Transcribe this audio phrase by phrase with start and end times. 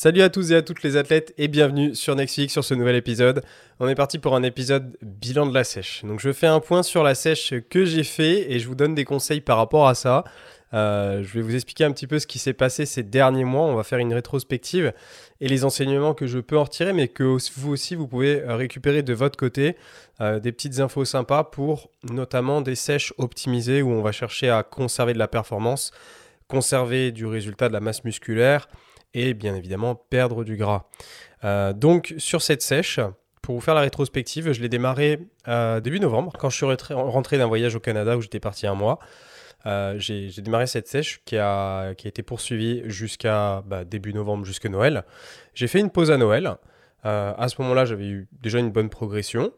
[0.00, 2.94] Salut à tous et à toutes les athlètes et bienvenue sur Netflix sur ce nouvel
[2.94, 3.42] épisode.
[3.80, 6.04] On est parti pour un épisode bilan de la sèche.
[6.04, 8.94] Donc je fais un point sur la sèche que j'ai fait et je vous donne
[8.94, 10.22] des conseils par rapport à ça.
[10.72, 13.62] Euh, je vais vous expliquer un petit peu ce qui s'est passé ces derniers mois.
[13.62, 14.92] On va faire une rétrospective
[15.40, 17.24] et les enseignements que je peux en retirer, mais que
[17.56, 19.74] vous aussi vous pouvez récupérer de votre côté
[20.20, 24.62] euh, des petites infos sympas pour notamment des sèches optimisées où on va chercher à
[24.62, 25.90] conserver de la performance,
[26.46, 28.68] conserver du résultat de la masse musculaire
[29.14, 30.84] et bien évidemment perdre du gras.
[31.44, 33.00] Euh, donc sur cette sèche,
[33.42, 37.38] pour vous faire la rétrospective, je l'ai démarré euh, début novembre, quand je suis rentré
[37.38, 38.98] d'un voyage au Canada où j'étais parti un mois.
[39.66, 44.44] Euh, j'ai démarré cette sèche qui a, qui a été poursuivie jusqu'à bah, début novembre,
[44.44, 45.04] jusqu'à Noël.
[45.54, 46.56] J'ai fait une pause à Noël.
[47.02, 49.52] à ce moment-là, j'avais eu déjà une bonne progression.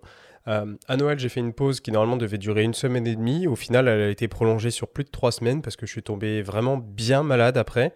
[0.46, 3.46] à Noël, j'ai fait une pause qui normalement devait durer une semaine et demie.
[3.46, 6.02] Au final, elle a été prolongée sur plus de trois semaines parce que je suis
[6.02, 7.94] tombé vraiment bien malade après.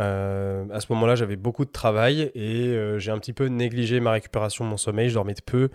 [0.00, 4.00] Euh, à ce moment-là, j'avais beaucoup de travail et euh, j'ai un petit peu négligé
[4.00, 5.08] ma récupération, mon sommeil.
[5.08, 5.70] Je dormais de peu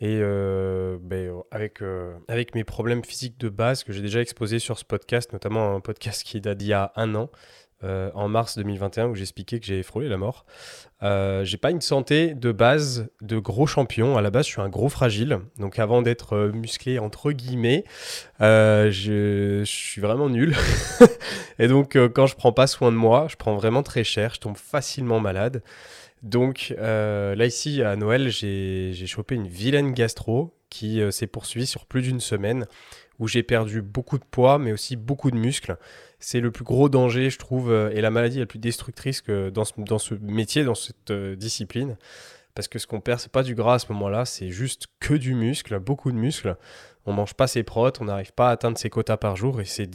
[0.00, 1.80] et euh, ben, avec,
[2.28, 5.80] avec mes problèmes physiques de base que j'ai déjà exposés sur ce podcast, notamment un
[5.80, 7.30] podcast qui date d'il y a un an,
[7.84, 10.46] euh, en mars 2021 où j'expliquais que j'ai frôlé la mort.
[11.02, 14.16] Euh, j'ai pas une santé de base de gros champion.
[14.16, 15.40] À la base, je suis un gros fragile.
[15.58, 17.84] Donc avant d'être euh, musclé entre guillemets,
[18.40, 20.54] je, suis vraiment nul.
[21.58, 24.34] et donc quand je prends pas soin de moi, je prends vraiment très cher.
[24.34, 25.62] Je tombe facilement malade.
[26.22, 32.02] Donc là ici à Noël, j'ai chopé une vilaine gastro qui s'est poursuivie sur plus
[32.02, 32.66] d'une semaine
[33.22, 35.76] où j'ai perdu beaucoup de poids mais aussi beaucoup de muscles
[36.22, 39.50] c'est le plus gros danger, je trouve, euh, et la maladie la plus destructrice que
[39.50, 41.96] dans, ce, métier, dans cette euh, discipline.
[42.54, 45.14] Parce que ce qu'on perd, c'est pas du gras à ce moment-là, c'est juste que
[45.14, 46.56] du muscle, beaucoup de muscle.
[47.06, 49.64] On mange pas ses protes, on n'arrive pas à atteindre ses quotas par jour, et
[49.64, 49.88] c'est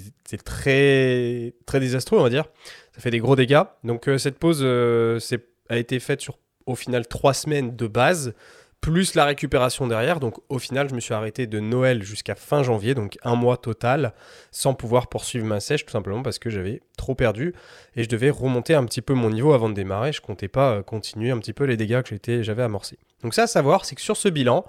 [0.44, 2.46] très, très désastreux, on va dire.
[2.94, 3.64] Ça fait des gros dégâts.
[3.84, 8.34] Donc euh, cette pause a été faite sur, au final, trois semaines de base
[8.82, 10.20] plus la récupération derrière.
[10.20, 13.58] Donc au final, je me suis arrêté de Noël jusqu'à fin janvier, donc un mois
[13.58, 14.14] total,
[14.52, 17.54] sans pouvoir poursuivre ma sèche, tout simplement parce que j'avais trop perdu
[17.96, 20.14] et je devais remonter un petit peu mon niveau avant de démarrer.
[20.14, 23.00] Je comptais pas euh, continuer un petit peu les dégâts que j'avais amorcés.
[23.24, 24.66] Donc ça à savoir, c'est que sur ce bilan,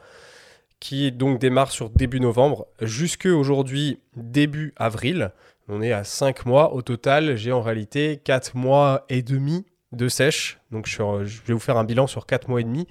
[0.80, 5.32] qui donc démarre sur début novembre, jusque aujourd'hui début avril,
[5.68, 10.08] on est à 5 mois au total, j'ai en réalité 4 mois et demi de
[10.08, 10.58] sèche.
[10.70, 11.02] Donc je,
[11.46, 12.86] vais vous faire un bilan sur 4 mois et demi,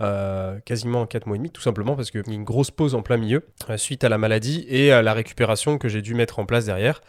[0.00, 2.94] euh, quasiment 4 mois et demi, tout simplement parce qu'il y a une grosse pause
[2.94, 6.14] en plein milieu euh, suite à la maladie et à la récupération que j'ai dû
[6.14, 7.00] mettre en place derrière.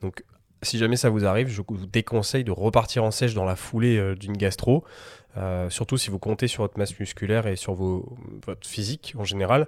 [0.00, 0.24] Donc
[0.62, 3.98] si jamais ça vous arrive, je vous déconseille de repartir en sèche dans la foulée
[3.98, 4.84] euh, d'une gastro.
[5.68, 9.66] surtout si vous comptez sur votre masse musculaire et sur votre physique en général,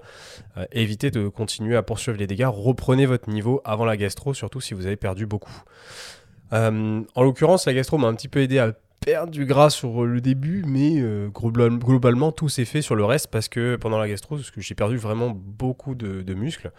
[0.73, 2.49] évitez de continuer à poursuivre les dégâts.
[2.49, 5.63] Reprenez votre niveau avant la gastro, surtout si vous avez perdu beaucoup.
[6.53, 10.21] en l'occurrence, la gastro m'a un petit peu aidé à perdre du gras sur le
[10.21, 14.37] début, mais euh, globalement tout s'est fait sur le reste parce que pendant la gastro,
[14.37, 16.73] parce que j'ai perdu vraiment beaucoup de, muscles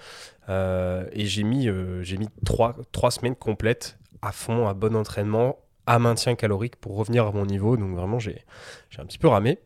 [0.50, 5.58] euh, et j'ai mis, euh, mis trois, trois semaines complètes à fond, à bon entraînement,
[5.88, 7.78] à maintien calorique pour revenir à mon niveau.
[7.78, 8.44] Donc vraiment, j'ai,
[8.90, 9.60] j'ai un petit peu ramé.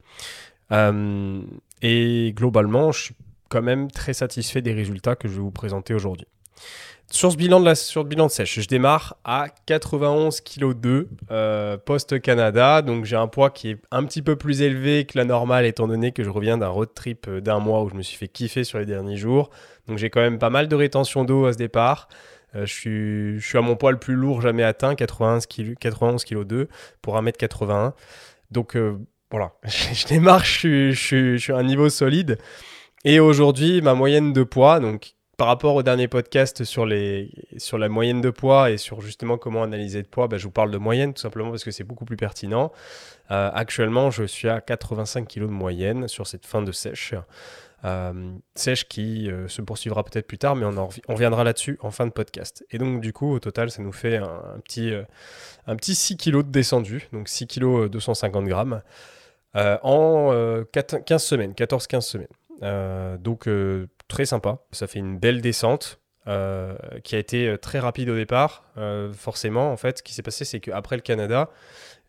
[1.81, 3.15] et globalement, je suis
[3.49, 6.27] quand même très satisfait des résultats que je vais vous présenter aujourd'hui.
[7.13, 11.09] Sur ce bilan de, la, sur bilan de sèche, je démarre à 91 kg 2
[11.85, 12.81] post-Canada.
[12.81, 15.87] Donc j'ai un poids qui est un petit peu plus élevé que la normale étant
[15.87, 18.27] donné que je reviens d'un road trip euh, d'un mois où je me suis fait
[18.27, 19.51] kiffer sur les derniers jours.
[19.87, 22.07] Donc j'ai quand même pas mal de rétention d'eau à ce départ.
[22.55, 26.43] Euh, je, suis, à mon poids le plus lourd jamais atteint, 91 kg, 91 kg
[26.43, 26.67] 2
[27.03, 27.91] pour 1m81.
[28.49, 28.97] Donc euh,
[29.29, 32.39] voilà, je démarre, je je suis à un niveau solide.
[33.05, 38.21] Et aujourd'hui, ma moyenne de poids, donc par rapport au dernier podcast sur, la moyenne
[38.21, 41.13] de poids et sur justement comment analyser le poids, bah, je vous parle de moyenne
[41.13, 42.71] tout simplement parce que c'est beaucoup plus pertinent.
[43.31, 47.15] Euh, actuellement, je suis à 85 kg de moyenne sur cette fin de sèche.
[47.85, 51.89] Euh, sèche qui euh, se poursuivra peut-être plus tard, mais on, on reviendra là-dessus en
[51.89, 52.63] fin de podcast.
[52.69, 54.93] Et donc, du coup, au total, ça nous fait un, petit,
[55.65, 58.81] un petit 6 kg de descendu, donc 6 kg 250 grammes,
[59.55, 63.17] en 15 semaines, 14-15 semaines.
[63.17, 63.49] donc,
[64.07, 64.59] très sympa.
[64.71, 65.99] Ça fait une belle descente.
[66.25, 68.63] Euh, qui a été euh, très rapide au départ.
[68.77, 71.49] Euh, forcément, en fait, ce qui s'est passé, c'est qu'après le Canada,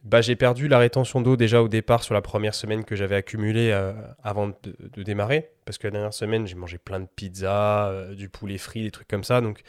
[0.04, 3.16] bah, j'ai perdu la rétention d'eau déjà au départ sur la première semaine que j'avais
[3.16, 3.72] accumulée
[4.22, 5.50] avant de, démarrer.
[5.64, 9.08] Parce que la dernière semaine, j'ai mangé plein de pizzas, du poulet frit, des trucs
[9.08, 9.40] comme ça.
[9.40, 9.62] Donc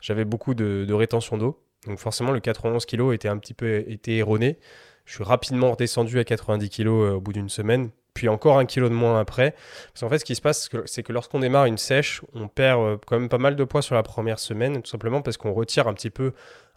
[0.00, 1.62] j'avais beaucoup de, rétention d'eau.
[1.86, 4.58] Donc forcément, le 91 kg était un petit peu erroné.
[5.04, 8.88] Je suis rapidement redescendu à 90 kg au bout d'une semaine puis encore un kilo
[8.88, 9.54] de moins après.
[9.88, 12.80] Parce qu'en fait, ce qui se passe, c'est que lorsqu'on démarre une sèche, on perd
[12.80, 15.52] euh, quand même pas mal de poids sur la première semaine, tout simplement parce qu'on
[15.52, 16.32] retire un petit peu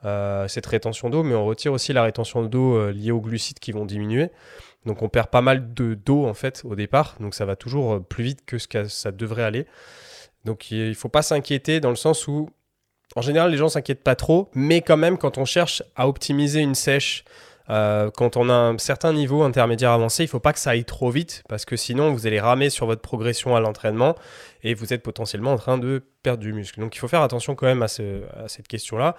[0.05, 3.59] euh, cette rétention d'eau, mais on retire aussi la rétention d'eau euh, liée aux glucides
[3.59, 4.29] qui vont diminuer.
[4.85, 8.05] Donc on perd pas mal de d'eau en fait au départ, donc ça va toujours
[8.05, 9.65] plus vite que ce que ça devrait aller.
[10.45, 12.49] Donc il faut pas s'inquiéter dans le sens où,
[13.15, 16.61] en général, les gens s'inquiètent pas trop, mais quand même quand on cherche à optimiser
[16.61, 17.25] une sèche
[17.69, 20.71] euh, quand on a un certain niveau intermédiaire avancé, il ne faut pas que ça
[20.71, 24.15] aille trop vite parce que sinon vous allez ramer sur votre progression à l'entraînement
[24.63, 26.79] et vous êtes potentiellement en train de perdre du muscle.
[26.79, 29.15] Donc il faut faire attention quand même à, cette question-là.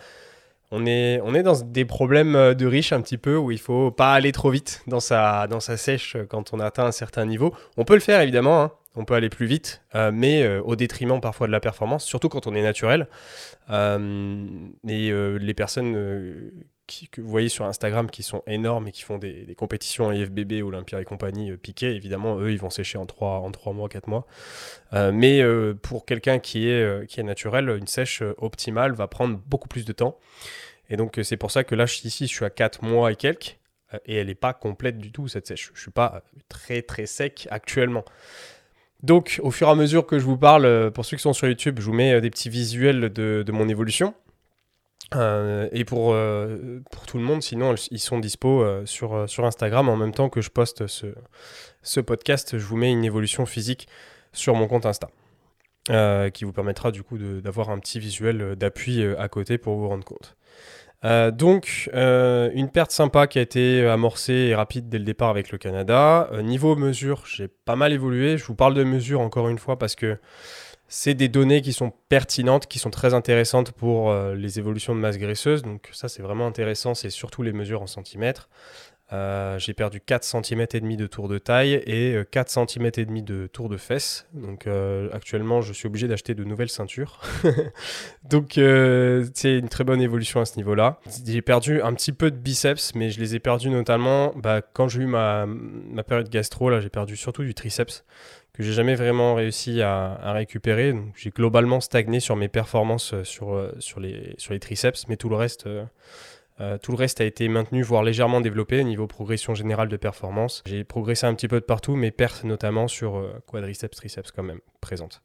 [0.72, 4.32] On est, dans des problèmes de riches un petit peu où il faut pas aller
[4.32, 7.54] trop vite dans sa, sèche quand on atteint un certain niveau.
[7.76, 8.72] On peut le faire évidemment, hein.
[8.96, 12.28] on peut aller plus vite, euh, mais euh, au détriment parfois de la performance, surtout
[12.28, 13.06] quand on est naturel.
[13.70, 16.50] et les personnes
[16.86, 21.00] que vous voyez sur Instagram qui sont énormes et qui font des, compétitions IFBB, Olympia
[21.00, 24.08] et compagnie euh, piquées, évidemment, eux, ils vont sécher en 3, en 3 mois, 4
[24.08, 24.26] mois.
[24.92, 29.38] Euh, mais euh, pour quelqu'un qui, est qui est naturel, une sèche optimale va prendre
[29.46, 30.18] beaucoup plus de temps.
[30.88, 33.58] Et donc, c'est pour ça que là, ici, je suis à 4 mois et quelques.
[34.04, 35.66] Et elle n'est pas complète du tout, cette sèche.
[35.68, 38.04] Je ne suis pas très, très sec actuellement.
[39.02, 41.48] Donc, au fur et à mesure que je vous parle, pour ceux qui sont sur
[41.48, 44.14] YouTube, je vous mets des petits visuels de, de mon évolution.
[45.14, 49.44] Euh, et pour, euh, pour tout le monde, sinon ils sont dispo euh, sur, sur
[49.44, 51.06] Instagram en même temps que je poste ce,
[51.82, 52.58] ce podcast.
[52.58, 53.88] Je vous mets une évolution physique
[54.32, 55.08] sur mon compte Insta
[56.32, 60.04] qui vous permettra du coup d'avoir un petit visuel d'appui à côté pour vous rendre
[60.04, 60.36] compte.
[61.32, 65.58] donc, une perte sympa qui a été amorcée et rapide dès le départ avec le
[65.58, 66.28] Canada.
[66.42, 68.36] niveau mesure, j'ai pas mal évolué.
[68.36, 70.18] Je vous parle de mesure encore une fois parce que
[70.88, 75.00] c'est des données qui sont pertinentes, qui sont très intéressantes pour euh, les évolutions de
[75.00, 75.62] masse graisseuse.
[75.62, 76.94] Donc ça, c'est vraiment intéressant.
[76.94, 78.48] C'est surtout les mesures en centimètres.
[79.12, 83.04] Euh, j'ai perdu 4 cm et demi de tour de taille et 4 cm et
[83.04, 84.26] demi de tour de fesses.
[84.34, 87.20] Donc euh, actuellement, je suis obligé d'acheter de nouvelles ceintures.
[88.28, 90.98] Donc c'est une très bonne évolution à ce niveau-là.
[91.24, 94.88] J'ai perdu un petit peu de biceps, mais je les ai perdus notamment bah, quand
[94.88, 95.46] j'ai eu ma,
[96.06, 96.68] période gastro.
[96.70, 98.04] Là, j'ai perdu surtout du triceps
[98.52, 100.94] que j'ai jamais vraiment réussi à, récupérer.
[101.14, 105.68] J'ai globalement stagné sur mes performances euh, euh, sur les triceps, mais tout le reste.
[106.60, 109.96] Euh, tout le reste a été maintenu, voire légèrement développé au niveau progression générale de
[109.96, 110.62] performance.
[110.66, 114.60] J'ai progressé un petit peu de partout, mais pertes notamment sur quadriceps, triceps quand même
[114.80, 115.22] présentes.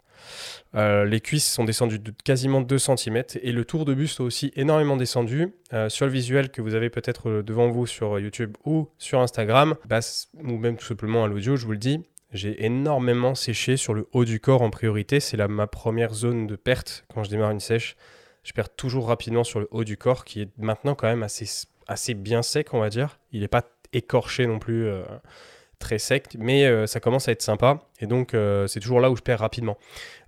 [0.73, 4.51] les cuisses sont descendues de quasiment 2 cm et le tour de buste a aussi
[4.55, 5.53] énormément descendu.
[5.87, 9.99] sur le visuel que vous avez peut-être devant vous sur YouTube ou sur Instagram, bah,
[10.43, 14.07] ou même tout simplement à l'audio, je vous le dis, j'ai énormément séché sur le
[14.13, 15.19] haut du corps en priorité.
[15.19, 17.97] C'est ma première zone de perte quand je démarre une sèche.
[18.43, 21.67] Je perds toujours rapidement sur le haut du corps qui est maintenant quand même assez,
[21.87, 23.19] assez bien sec, on va dire.
[23.31, 25.03] Il n'est pas écorché non plus euh,
[25.79, 27.79] très sec, mais euh, ça commence à être sympa.
[27.99, 29.77] Et donc, euh, c'est toujours là où je perds rapidement.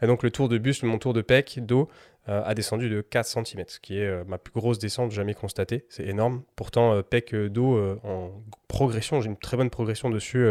[0.01, 1.89] Et donc, le tour de buste, mon tour de pec, dos,
[2.25, 5.86] a descendu de 4 cm, ce qui est ma plus grosse descente jamais constatée.
[5.89, 6.44] C'est énorme.
[6.56, 8.31] Pourtant, pec, dos, en
[8.69, 10.47] progression, j'ai une très bonne progression dessus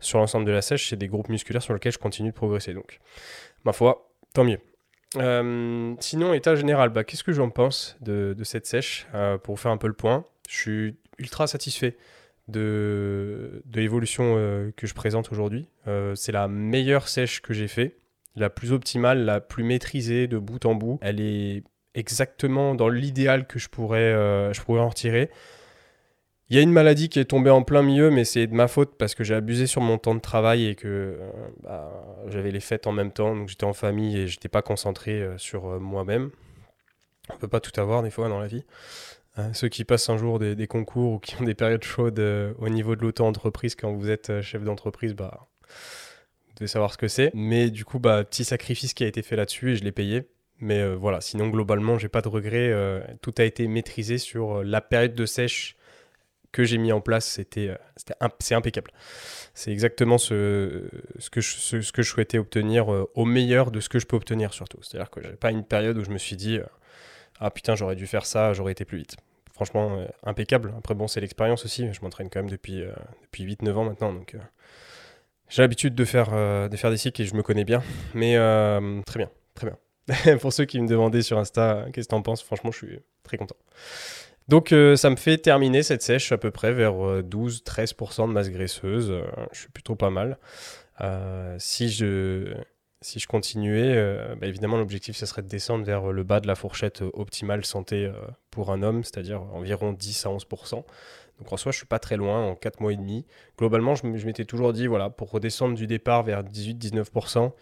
[0.00, 2.72] sur l'ensemble de la sèche, c'est des groupes musculaires sur lesquels je continue de progresser.
[2.72, 2.98] Donc,
[3.64, 4.58] ma foi, tant mieux.
[5.16, 9.72] Euh, sinon, état général, bah, qu'est-ce que j'en pense de, cette sèche euh, Pour faire
[9.72, 11.96] un peu le point, je suis ultra satisfait
[12.48, 15.68] de, l'évolution euh, que je présente aujourd'hui.
[16.14, 17.96] c'est la meilleure sèche que j'ai fait,
[18.36, 20.98] la plus optimale, la plus maîtrisée de bout en bout.
[21.02, 21.64] Elle est
[21.94, 24.12] exactement dans l'idéal que je pourrais,
[24.52, 25.30] je pourrais en retirer.
[26.50, 28.66] Il y a une maladie qui est tombée en plein milieu, mais c'est de ma
[28.66, 31.30] faute parce que j'ai abusé sur mon temps de travail et que euh,
[31.62, 31.92] bah,
[32.26, 35.38] j'avais les fêtes en même temps, donc j'étais en famille et j'étais pas concentré euh,
[35.38, 36.30] sur euh, moi-même.
[37.32, 38.64] On peut pas tout avoir des fois dans la vie.
[39.52, 42.18] ceux qui passent un jour des, concours ou qui ont des périodes chaudes
[42.58, 45.46] au niveau de l'auto-entreprise quand vous êtes chef d'entreprise, bah,
[46.48, 47.30] vous devez savoir ce que c'est.
[47.32, 50.24] Mais du coup, bah, petit sacrifice qui a été fait là-dessus et je l'ai payé.
[50.58, 52.74] Mais voilà, sinon globalement, j'ai pas de regrets.
[53.22, 55.76] tout a été maîtrisé sur la période de sèche
[56.52, 58.90] que j'ai mis en place, c'était, euh, c'est impeccable.
[59.54, 60.88] C'est exactement ce,
[61.30, 64.82] que je, souhaitais obtenir euh, au meilleur de ce que je peux obtenir surtout.
[64.82, 66.64] C'est-à-dire que j'avais pas une période où je me suis dit euh,
[67.38, 69.16] ah putain j'aurais dû faire ça, j'aurais été plus vite.
[69.52, 70.72] Franchement impeccable.
[70.78, 71.92] Après bon c'est l'expérience aussi.
[71.92, 72.82] Je m'entraîne quand même depuis
[73.22, 74.34] depuis 8-9 ans maintenant donc
[75.50, 77.82] j'ai l'habitude de faire de faire des cycles et je me connais bien.
[78.14, 78.36] Mais
[79.04, 80.38] très bien, très bien.
[80.38, 83.36] Pour ceux qui me demandaient sur Insta qu'est-ce que t'en penses, franchement je suis très
[83.36, 83.56] content.
[84.50, 89.14] Donc ça me fait terminer cette sèche à peu près vers 12-13% de masse graisseuse.
[89.52, 90.38] je suis plutôt pas mal.
[91.58, 92.54] si je
[93.02, 96.46] si je continuais, euh, bah, évidemment, l'objectif, ce serait de descendre vers le bas de
[96.46, 98.12] la fourchette euh, optimale santé euh,
[98.50, 100.84] pour un homme, c'est-à-dire environ 10 à 11%.
[101.38, 103.24] Donc en soi, je suis pas très loin en 4 mois et demi.
[103.58, 107.52] Globalement, je m'étais toujours dit, voilà, pour redescendre du départ vers 18-19%,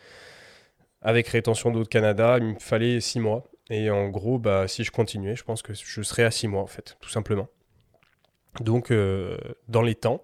[1.02, 3.48] avec rétention d'eau de Canada, il me fallait 6 mois.
[3.70, 6.62] Et en gros, bah, si je continuais, je pense que je serais à 6 mois,
[6.62, 7.48] en fait, tout simplement.
[8.60, 8.92] Donc,
[9.68, 10.22] dans les temps.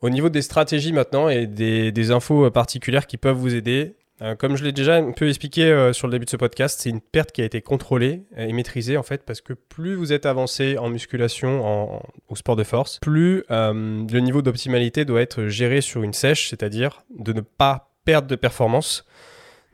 [0.00, 4.54] Au niveau des stratégies maintenant et des, infos particulières qui peuvent vous aider, euh, comme
[4.54, 7.00] je l'ai déjà un peu expliqué euh, sur le début de ce podcast, c'est une
[7.00, 10.78] perte qui a été contrôlée et maîtrisée en fait parce que plus vous êtes avancé
[10.78, 15.80] en musculation, en, au sport de force, plus euh, le niveau d'optimalité doit être géré
[15.80, 19.04] sur une sèche, c'est-à-dire de ne pas perdre de performance,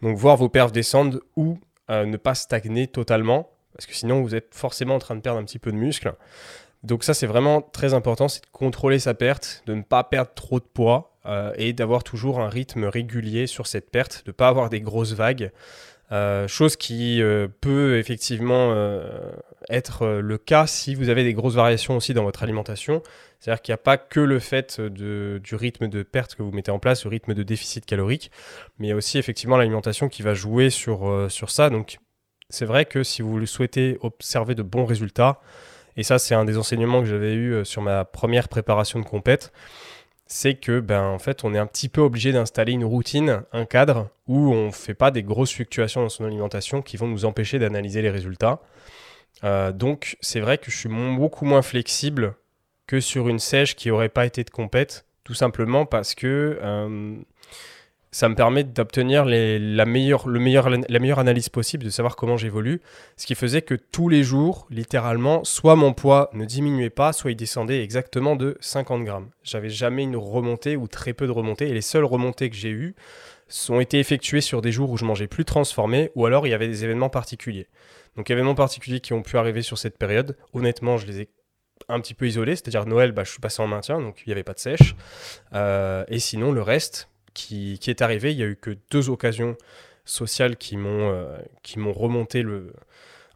[0.01, 1.59] donc voir vos perfs descendre ou
[1.91, 5.45] ne pas stagner totalement, parce que sinon vous êtes forcément en train de perdre un
[5.45, 6.15] petit peu de muscle.
[6.83, 10.31] Donc ça c'est vraiment très important, c'est de contrôler sa perte, de ne pas perdre
[10.35, 14.33] trop de poids euh, et d'avoir toujours un rythme régulier sur cette perte, de ne
[14.33, 15.51] pas avoir des grosses vagues.
[16.13, 18.75] Euh, chose qui euh, peut effectivement
[19.69, 23.03] être le cas si vous avez des grosses variations aussi dans votre alimentation.
[23.41, 26.71] C'est-à-dire qu'il n'y a pas que le fait du rythme de perte que vous mettez
[26.71, 28.31] en place, le rythme de déficit calorique,
[28.79, 31.71] mais il y a aussi effectivement l'alimentation qui va jouer sur, sur ça.
[31.71, 31.99] Donc
[32.51, 35.41] c'est vrai que si vous souhaitez observer de bons résultats,
[35.97, 39.53] et ça c'est un des enseignements que j'avais eu sur ma première préparation de compète,
[40.31, 43.65] c'est que ben en fait on est un petit peu obligé d'installer une routine, un
[43.65, 47.25] cadre où on ne fait pas des grosses fluctuations dans son alimentation qui vont nous
[47.25, 48.61] empêcher d'analyser les résultats.
[49.43, 52.35] Euh, donc c'est vrai que je suis beaucoup moins flexible
[52.91, 57.15] que sur une sèche qui n'aurait pas été de compète, tout simplement parce que euh,
[58.11, 62.37] ça me permet d'obtenir la meilleure, le meilleur, la meilleure analyse possible, de savoir comment
[62.37, 62.81] j'évolue.
[63.17, 67.31] Ce qui faisait que tous les jours, littéralement, soit mon poids ne diminuait pas, soit
[67.31, 69.31] il descendait exactement de 50 grammes.
[69.45, 71.69] J'avais jamais une remontée ou très peu de remontées.
[71.69, 72.97] Et les seules remontées que j'ai eues
[73.69, 76.55] ont été effectuées sur des jours où je mangeais plus transformé ou alors il y
[76.55, 77.69] avait des événements particuliers.
[78.17, 81.29] Donc événements particuliers qui ont pu arriver sur cette période, honnêtement, je les ai
[81.91, 84.33] un petit peu isolés, c'est-à-dire Noël, bah, je suis passé en maintien, donc il n'y
[84.33, 84.95] avait pas de sèche.
[85.55, 88.33] Euh, et sinon, le reste, qui, est arrivé.
[88.33, 89.57] Il n'y a eu que deux occasions
[90.05, 92.73] sociales qui m'ont euh, qui m'ont remonté le,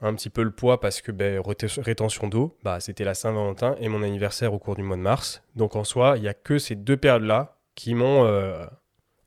[0.01, 1.41] un petit peu le poids parce que ben,
[1.79, 5.43] rétention d'eau, bah, c'était la Saint-Valentin et mon anniversaire au cours du mois de mars.
[5.57, 8.65] Donc en soi, il n'y a que ces deux périodes-là qui m'ont euh,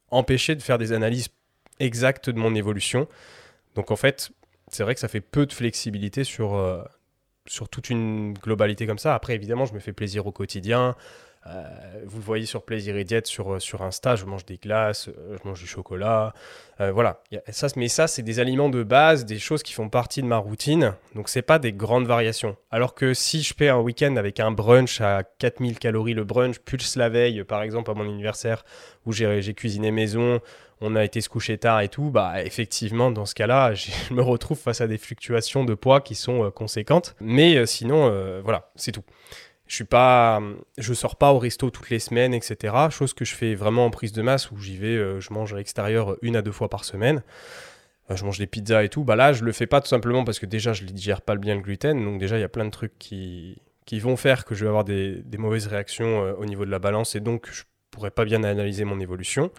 [0.10, 1.30] empêché de faire des analyses
[1.80, 3.08] exactes de mon évolution.
[3.76, 4.32] Donc en fait,
[4.70, 6.56] c'est vrai que ça fait peu de flexibilité sur,
[7.48, 9.16] sur toute une globalité comme ça.
[9.16, 10.96] Après, évidemment, je me fais plaisir au quotidien.
[11.50, 11.64] Euh,
[12.06, 15.08] vous le voyez sur Plaisir et Diète sur, euh, sur Insta, je mange des glaces,
[15.08, 16.34] euh, je mange du chocolat.
[16.80, 17.24] voilà.
[17.50, 20.38] Ça, mais ça, c'est des aliments de base, des choses qui font partie de ma
[20.38, 20.94] routine.
[21.16, 22.56] Donc, c'est pas des grandes variations.
[22.70, 26.60] Alors que si je fais un week-end avec un brunch à 4000 calories, le brunch
[26.60, 28.64] pulse la veille, par exemple, à mon anniversaire,
[29.08, 30.40] où j'ai cuisiné maison,
[30.80, 34.22] on a été se coucher tard et tout, bah effectivement, dans ce cas-là, je me
[34.22, 37.16] retrouve face à des fluctuations de poids qui sont conséquentes.
[37.20, 39.04] Mais sinon, voilà, c'est tout.
[39.68, 40.42] Je suis pas,
[40.78, 42.74] je sors pas au resto toutes les semaines, etc.
[42.90, 45.54] Chose que je fais vraiment en prise de masse où j'y vais, euh, je mange
[45.54, 47.22] à l'extérieur une à deux fois par semaine.
[48.10, 49.04] Euh, je mange des pizzas et tout.
[49.04, 51.36] Bah là, je le fais pas tout simplement parce que déjà, je ne digère pas
[51.36, 52.02] bien le gluten.
[52.02, 54.70] Donc déjà, il y a plein de trucs qui, qui vont faire que je vais
[54.70, 58.12] avoir des, des mauvaises réactions euh, au niveau de la balance et donc je pourrais
[58.12, 59.52] pas bien analyser mon évolution.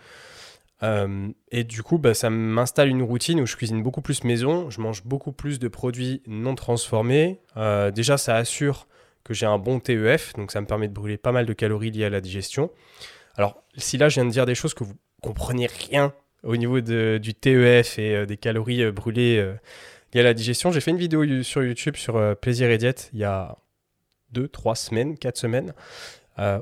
[1.51, 4.81] et du coup, bah, ça m'installe une routine où je cuisine beaucoup plus maison, je
[4.81, 7.41] mange beaucoup plus de produits non transformés.
[7.93, 8.88] déjà, ça assure
[9.29, 11.91] que j'ai un bon TEF, donc ça me permet de brûler pas mal de calories
[11.91, 12.71] liées à la digestion.
[13.37, 16.81] Alors, si là je viens de dire des choses que vous comprenez rien au niveau
[16.81, 19.53] du TEF et euh, des calories euh, brûlées euh,
[20.15, 23.19] liées à la digestion, j'ai fait une vidéo sur YouTube sur Plaisir et Diète il
[23.19, 23.59] y a
[24.33, 25.75] 2, 3 semaines, 4 semaines,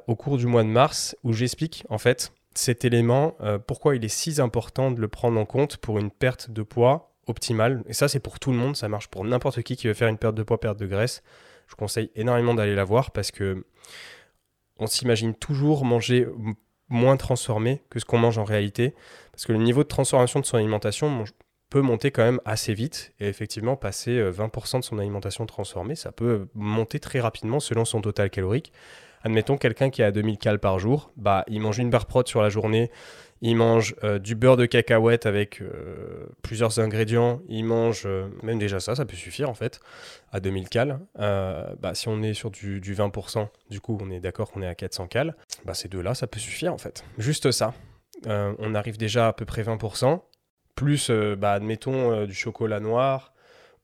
[0.06, 3.36] au cours du mois de mars, où j'explique en fait cet élément,
[3.68, 7.12] pourquoi il est si important de le prendre en compte pour une perte de poids
[7.28, 7.84] optimale.
[7.86, 10.08] Et ça, c'est pour tout le monde, ça marche pour n'importe qui qui veut faire
[10.08, 11.22] une perte de poids, perte de graisse
[11.66, 13.64] je conseille énormément d'aller la voir parce que
[14.78, 16.26] on s'imagine toujours manger
[16.88, 18.94] moins transformé que ce qu'on mange en réalité.
[19.32, 21.24] Parce que le niveau de transformation de son alimentation
[21.70, 23.12] peut monter quand même assez vite.
[23.20, 27.84] Et effectivement, passer 20% euh, de son alimentation transformée, ça peut monter très rapidement selon
[27.84, 28.72] son total calorique.
[29.22, 32.42] Admettons quelqu'un qui a 2000 calories par jour, bah, il mange une barre prod sur
[32.42, 32.92] la journée,
[33.42, 37.42] il mange euh, du beurre de cacahuète avec euh, plusieurs ingrédients.
[37.48, 39.80] Il mange euh, même déjà ça, ça peut suffire en fait,
[40.32, 41.00] à 2000 cal.
[41.16, 44.74] bah, si on est sur du, 20%, du coup on est d'accord qu'on est à
[44.74, 45.36] 400 cal.
[45.64, 47.04] Bah, ces deux-là, ça peut suffire en fait.
[47.18, 47.74] Juste ça.
[48.26, 50.20] on arrive déjà à peu près 20%.
[50.74, 53.32] Plus, bah, admettons, du chocolat noir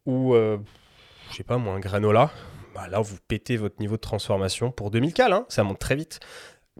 [0.04, 2.30] ou, je sais pas moi, un granola
[2.74, 5.96] bah là, vous pétez votre niveau de transformation pour 2000 cal, hein, ça monte très
[5.96, 6.20] vite.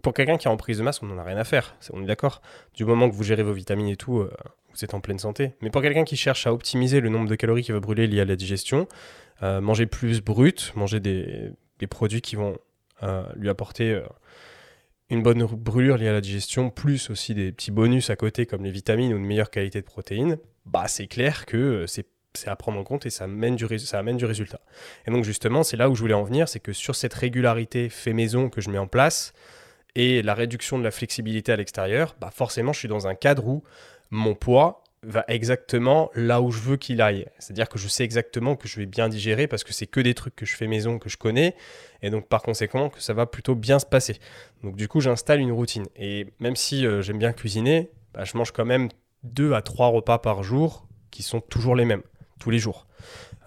[0.01, 2.01] Pour quelqu'un qui est en prise de masse, on n'en a rien à faire, on
[2.03, 2.41] est d'accord.
[2.73, 4.31] Du moment que vous gérez vos vitamines et tout, euh,
[4.73, 5.53] vous êtes en pleine santé.
[5.61, 8.21] Mais pour quelqu'un qui cherche à optimiser le nombre de calories qu'il va brûler lié
[8.21, 8.87] à la digestion,
[9.43, 11.51] euh, manger plus brut, manger des,
[11.89, 12.57] produits qui vont
[13.03, 14.01] euh, lui apporter
[15.09, 18.63] une bonne brûlure liée à la digestion, plus aussi des petits bonus à côté comme
[18.63, 22.55] les vitamines ou une meilleure qualité de protéines, bah c'est clair que c'est c'est à
[22.55, 24.59] prendre en compte et ça, mène du, ça amène du résultat.
[25.05, 27.89] Et donc justement, c'est là où je voulais en venir, c'est que sur cette régularité
[27.89, 29.33] fait maison que je mets en place
[29.95, 33.47] et la réduction de la flexibilité à l'extérieur, bah forcément, je suis dans un cadre
[33.47, 33.63] où
[34.11, 37.27] mon poids va exactement là où je veux qu'il aille.
[37.37, 40.13] C'est-à-dire que je sais exactement que je vais bien digérer parce que c'est que des
[40.13, 41.55] trucs que je fais maison, que je connais,
[42.01, 44.17] et donc par conséquent que ça va plutôt bien se passer.
[44.63, 45.85] Donc du coup, j'installe une routine.
[45.95, 48.89] Et même si euh, j'aime bien cuisiner, bah, je mange quand même
[49.23, 52.03] deux à trois repas par jour qui sont toujours les mêmes
[52.39, 52.87] tous les jours.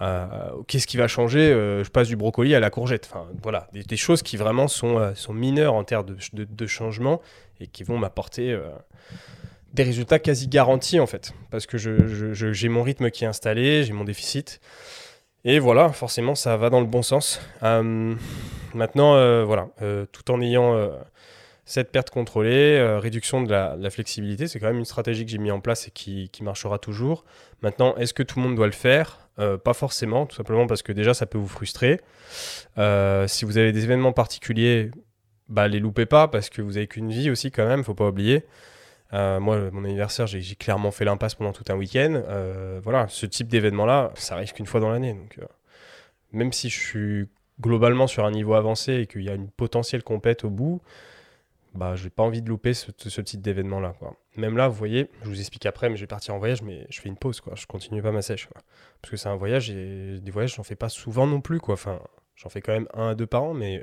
[0.02, 0.26] Euh,
[0.66, 3.08] qu'est-ce qui va changer euh, Je passe du brocoli à la courgette.
[3.10, 7.20] Enfin, voilà, des, choses qui vraiment sont, euh, sont mineures en termes de, changement
[7.60, 8.58] et qui vont m'apporter
[9.72, 11.32] des résultats quasi garantis en fait.
[11.50, 14.60] Parce que j'ai mon rythme qui est installé, j'ai mon déficit.
[15.44, 17.40] Et voilà, forcément, ça va dans le bon sens.
[17.62, 19.68] maintenant, voilà,
[20.12, 20.90] tout en ayant
[21.64, 25.50] cette perte contrôlée, réduction de la, flexibilité, c'est quand même une stratégie que j'ai mis
[25.50, 27.24] en place et qui, marchera toujours.
[27.62, 29.25] Maintenant, est-ce que tout le monde doit le faire?
[29.38, 32.00] Euh, Pas forcément, tout simplement parce que déjà, ça peut vous frustrer.
[32.78, 34.90] Euh, si vous avez des événements particuliers,
[35.48, 38.08] bah, les loupez pas parce que vous avez qu'une vie aussi quand même, faut pas
[38.08, 38.44] oublier.
[39.12, 42.22] moi, mon anniversaire, j'ai clairement fait l'impasse pendant tout un week-end.
[42.82, 45.14] voilà, ce type d'événement-là, ça arrive qu'une fois dans l'année.
[45.14, 45.38] Donc,
[46.32, 47.28] même si je suis
[47.60, 50.82] globalement sur un niveau avancé et qu'il y a une potentielle compète au bout,
[51.74, 53.94] bah, j'ai pas envie de louper ce, type d'événement là.
[53.98, 54.16] Quoi.
[54.36, 56.86] Même là, vous voyez, je vous explique après, mais je vais partir en voyage, mais
[56.90, 57.54] je fais une pause, quoi.
[57.56, 58.48] Je continue pas ma sèche,
[59.00, 61.74] Parce que c'est un voyage et des voyages, j'en fais pas souvent non plus, quoi.
[61.74, 62.00] Enfin,
[62.36, 63.82] j'en fais quand même un à deux par an, mais,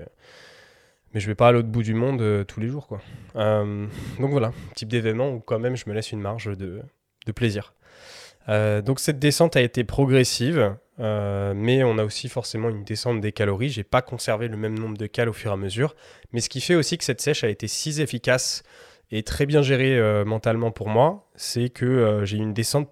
[1.13, 3.01] mais je vais pas à l'autre bout du monde euh, tous les jours, quoi.
[3.36, 3.88] Euh,
[4.19, 6.82] donc voilà, type d'événement où quand même je me laisse une marge de,
[7.25, 7.73] de plaisir.
[8.49, 13.32] Euh, donc cette descente a été progressive, mais on a aussi forcément une descente des
[13.32, 13.69] calories.
[13.69, 15.95] J'ai pas conservé le même nombre de calories au fur et à mesure,
[16.32, 18.63] mais ce qui fait aussi que cette sèche a été si efficace
[19.17, 22.89] et très bien gérée euh, mentalement pour moi, c'est que j'ai une descente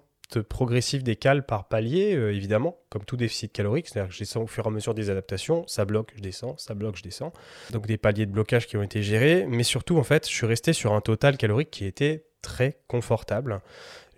[0.48, 4.46] progressive des cales par palier, évidemment, comme tout déficit calorique, c'est-à-dire que je descends au
[4.46, 7.34] fur et à mesure des adaptations, ça bloque, je descends, ça bloque, je descends.
[7.70, 10.46] Donc des paliers de blocage qui ont été gérés, mais surtout en fait, je suis
[10.46, 13.62] resté sur un total calorique qui était très confortable.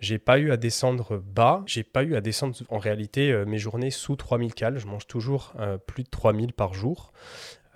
[0.01, 3.57] J'ai pas eu à descendre bas, j'ai pas eu à descendre en réalité euh, mes
[3.57, 4.77] journées sous 3000 cales.
[4.77, 7.13] Je mange toujours euh, plus de 3000 par jour,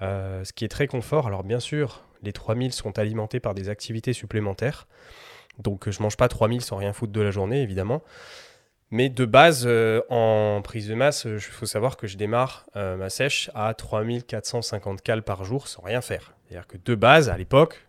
[0.02, 1.28] euh, ce qui est très confort.
[1.28, 4.88] Alors bien sûr, les 3000 sont alimentés par des activités supplémentaires.
[5.58, 8.02] Donc je mange pas 3000 sans rien foutre de la journée, évidemment.
[8.92, 9.70] Mais de base,
[10.10, 15.22] en prise de masse, il faut savoir que je démarre ma sèche à 3450 cales
[15.22, 16.34] par jour sans rien faire.
[16.48, 17.86] C'est-à-dire que de base, à l'époque,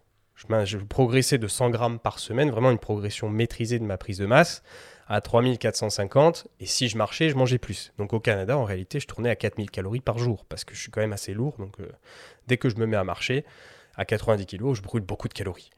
[0.65, 4.27] je, progressais de 100 grammes par semaine, vraiment une progression maîtrisée de ma prise de
[4.27, 4.63] masse
[5.09, 7.93] à 3450 et si je marchais, je mangeais plus.
[7.99, 10.81] Donc au Canada, en réalité, je tournais à 4000 calories par jour parce que je
[10.81, 11.57] suis quand même assez lourd.
[11.59, 11.91] Donc euh,
[12.47, 13.45] dès que je me mets à marcher
[14.01, 15.71] à 90 kg, je brûle beaucoup de calories.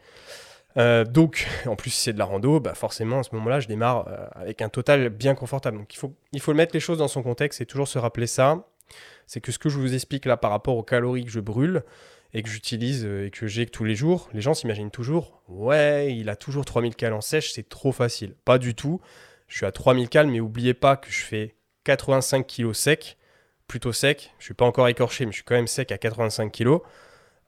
[0.78, 3.68] Euh, donc, en plus, si c'est de la rando, bah forcément, à ce moment-là, je
[3.68, 5.76] démarre euh, avec un total bien confortable.
[5.76, 8.26] Donc, il faut, il faut mettre les choses dans son contexte et toujours se rappeler
[8.26, 8.64] ça.
[9.26, 11.82] C'est que ce que je vous explique là par rapport aux calories que je brûle,
[12.35, 16.14] et que j'utilise euh, et que j'ai tous les jours, les gens s'imaginent toujours ouais,
[16.16, 18.35] il a toujours 3000 cales en sèche, c'est trop facile.
[18.44, 19.00] Pas du tout.
[19.48, 21.54] Je suis à 3000 cales, mais n'oubliez pas que je fais
[21.85, 23.18] 85 kg sec,
[23.68, 24.32] plutôt sec.
[24.38, 26.78] Je suis pas encore écorché, mais je suis quand même sec à 85 kg.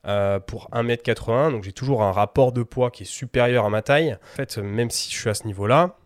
[0.07, 3.81] Euh, pour 1m80, donc j'ai toujours un rapport de poids qui est supérieur à ma
[3.81, 4.19] taille.
[4.35, 5.97] En fait, même si je suis à ce niveau-là,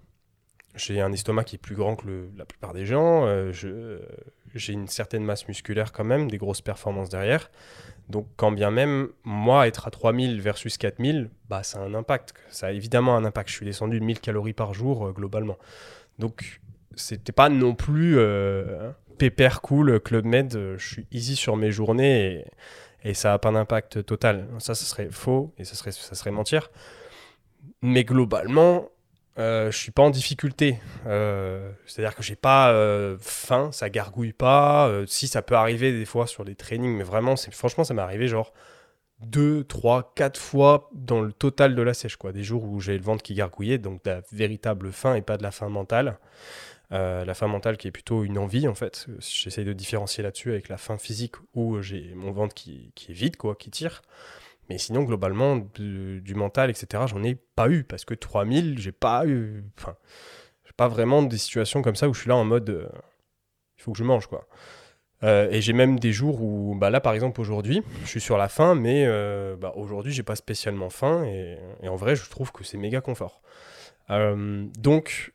[0.76, 3.50] j'ai un estomac qui est plus grand que la plupart des gens, euh,
[4.54, 7.50] j'ai une certaine masse musculaire quand même, des grosses performances derrière.
[8.08, 12.34] Donc quand bien même, moi, être à 3000 versus 4000, bah, ça a un impact.
[12.50, 13.50] Ça a évidemment un impact.
[13.50, 15.58] Je suis descendu de 1000 calories par jour euh, globalement.
[16.18, 16.61] Donc
[16.94, 21.70] c'était pas non plus euh, pépère cool, Club Med, euh, je suis easy sur mes
[21.70, 22.44] journées et,
[23.14, 24.48] ça n'a pas d'impact total.
[24.58, 26.70] Ça, ce serait faux et ça serait, ça serait mentir.
[27.82, 28.88] Mais globalement,
[29.38, 30.78] euh, je suis pas en difficulté.
[31.06, 34.88] Euh, c'est-à-dire que j'ai pas euh, faim, ça gargouille pas.
[34.88, 38.02] Euh, si ça peut arriver des fois sur des trainings, mais vraiment, franchement, ça m'est
[38.02, 38.52] arrivé genre
[39.20, 42.16] 2, 3, 4 fois dans le total de la sèche.
[42.16, 42.32] Quoi.
[42.32, 45.37] Des jours où j'ai le ventre qui gargouillait, donc de la véritable faim et pas
[45.37, 46.18] de la faim mentale.
[46.90, 49.07] La faim mentale qui est plutôt une envie en fait.
[49.18, 53.14] J'essaie de différencier là-dessus avec la faim physique où j'ai mon ventre qui, qui est
[53.14, 54.03] vide, quoi, qui tire.
[54.68, 57.85] Mais sinon, globalement, du, mental, etc., j'en ai pas eu.
[57.85, 59.64] Parce que 3000, j'ai pas eu.
[59.79, 59.96] Enfin,
[60.66, 62.68] j'ai pas vraiment des situations comme ça où je suis là en mode.
[62.70, 62.88] Euh,
[63.79, 64.46] il faut que je mange, quoi.
[65.24, 68.38] Euh, et j'ai même des jours où, bah là par exemple aujourd'hui, je suis sur
[68.38, 72.53] la faim, mais euh, bah, aujourd'hui j'ai pas spécialement faim et, en vrai je trouve
[72.53, 73.42] que c'est méga confort.
[74.11, 75.33] Euh, donc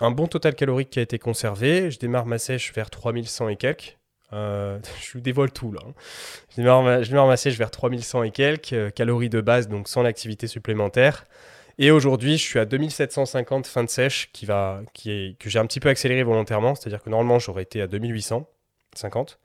[0.00, 3.56] un bon total calorique qui a été conservé, je démarre ma sèche vers 3100 et
[3.56, 3.98] quelques.
[4.32, 5.80] je vous dévoile tout là.
[5.86, 5.94] Hein.
[6.50, 9.86] Je, démarre ma, je démarre ma sèche vers 3100 et quelques, calories de base donc
[9.86, 11.24] sans l'activité supplémentaire.
[11.78, 15.60] Et aujourd'hui, je suis à 2750 fin de sèche qui va, qui est, que j'ai
[15.60, 18.48] un petit peu accéléré volontairement, c'est-à-dire que normalement j'aurais été à 2800.
[18.98, 19.38] 50.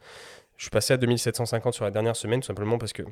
[0.58, 3.04] Je suis passé à 2750 sur la dernière semaine, tout simplement parce que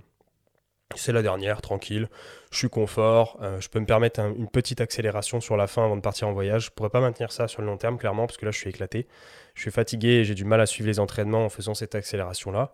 [0.96, 2.08] c'est la dernière, tranquille.
[2.52, 3.38] Je suis confort.
[3.42, 6.34] Euh, je peux me permettre une petite accélération sur la fin avant de partir en
[6.34, 6.66] voyage.
[6.66, 8.70] Je pourrais pas maintenir ça sur le long terme, clairement, parce que là, je suis
[8.70, 9.08] éclaté.
[9.54, 12.74] Je suis fatigué et j'ai du mal à suivre les entraînements en faisant cette accélération-là.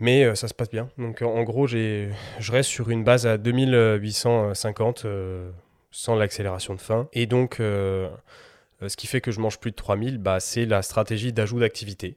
[0.00, 0.90] Mais euh, ça se passe bien.
[0.98, 2.10] Donc, en gros, je
[2.48, 5.50] reste sur une base à 2850 euh,
[5.90, 7.08] sans l'accélération de fin.
[7.12, 11.32] Et donc, ce qui fait que je mange plus de 3000, bah, c'est la stratégie
[11.32, 12.16] d'ajout d'activité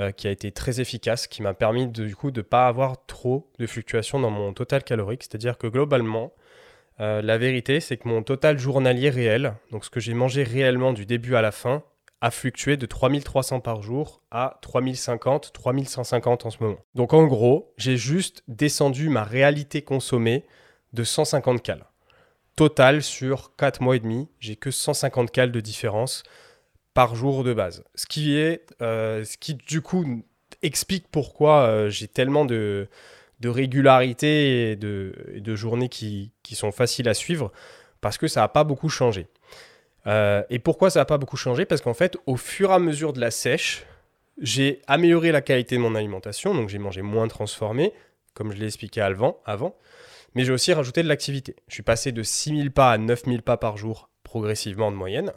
[0.00, 2.66] euh, qui a été très efficace, qui m'a permis de, du coup de ne pas
[2.66, 5.22] avoir trop de fluctuations dans mon total calorique.
[5.22, 6.32] C'est-à-dire que globalement,
[7.00, 10.92] euh, la vérité, c'est que mon total journalier réel, donc ce que j'ai mangé réellement
[10.92, 11.82] du début à la fin,
[12.20, 16.78] a fluctué de 3300 par jour à 3050, 3150 en ce moment.
[16.94, 20.44] Donc en gros, j'ai juste descendu ma réalité consommée
[20.94, 21.84] de 150 calories
[22.56, 26.22] total sur 4 mois et demi, j'ai que 150 cales de différence
[26.94, 27.84] par jour de base.
[27.94, 30.24] Ce qui est, euh, ce qui du coup
[30.62, 32.88] explique pourquoi euh, j'ai tellement de,
[33.40, 37.52] de régularité et de, journées qui, qui, sont faciles à suivre,
[38.00, 39.26] parce que ça n'a pas beaucoup changé.
[40.06, 41.64] Euh, et pourquoi ça n'a pas beaucoup changé?
[41.64, 43.84] Parce qu'en fait, au fur et à mesure de la sèche,
[44.40, 47.92] j'ai amélioré la qualité de mon alimentation, donc j'ai mangé moins transformé,
[48.34, 49.38] comme je l'ai expliqué avant.
[49.44, 49.76] avant
[50.34, 51.56] mais j'ai aussi rajouté de l'activité.
[51.68, 55.32] Je suis passé de 6000 pas à 9000 pas par jour progressivement de moyenne.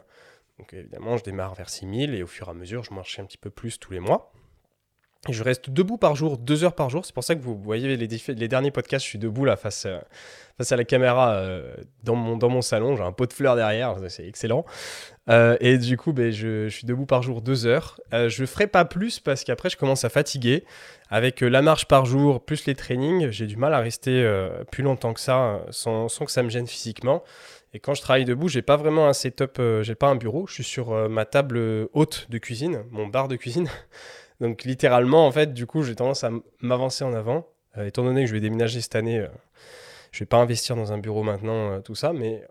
[0.59, 3.25] Donc évidemment, je démarre vers 6000 et au fur et à mesure, je marche un
[3.25, 4.31] petit peu plus tous les mois.
[5.27, 7.05] Et je reste debout par jour, deux heures par jour.
[7.05, 9.99] C'est pour ça que vous voyez les, derniers podcasts, je suis debout là face, euh,
[10.59, 12.95] à la caméra euh, dans, mon, dans mon salon.
[12.95, 14.63] J'ai un pot de fleurs derrière, c'est excellent.
[15.29, 17.99] Euh, et du coup, ben, je, suis debout par jour deux heures.
[18.11, 20.63] je ne ferai pas plus parce qu'après, je commence à fatiguer.
[21.09, 24.25] Avec la marche par jour plus les trainings, j'ai du mal à rester
[24.71, 27.23] plus longtemps que ça sans, sans, que ça me gêne physiquement.
[27.73, 30.47] Et quand je travaille debout, j'ai pas vraiment un setup, j'ai pas un bureau.
[30.47, 33.69] Je suis sur ma table haute de cuisine, mon bar de cuisine.
[34.41, 37.47] Donc littéralement, en fait, du coup, j'ai tendance à m'avancer en avant.
[37.77, 39.27] Euh, étant donné que je vais déménager cette année, euh,
[40.11, 42.43] je vais pas investir dans un bureau maintenant, euh, tout ça, mais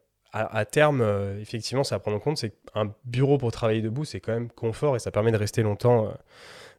[0.44, 1.05] à, terme,
[1.40, 4.51] effectivement, ça à prendre en compte, c'est qu'un bureau pour travailler debout, c'est quand même
[4.51, 6.12] confort et ça permet de rester longtemps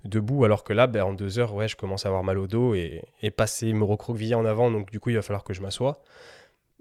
[0.06, 2.48] debout, alors que là, ben, en deux heures, ouais, je commence à avoir mal au
[2.48, 3.02] dos et,
[3.36, 6.02] passer, me recroqueviller en avant, donc du coup, il va falloir que je m'assoie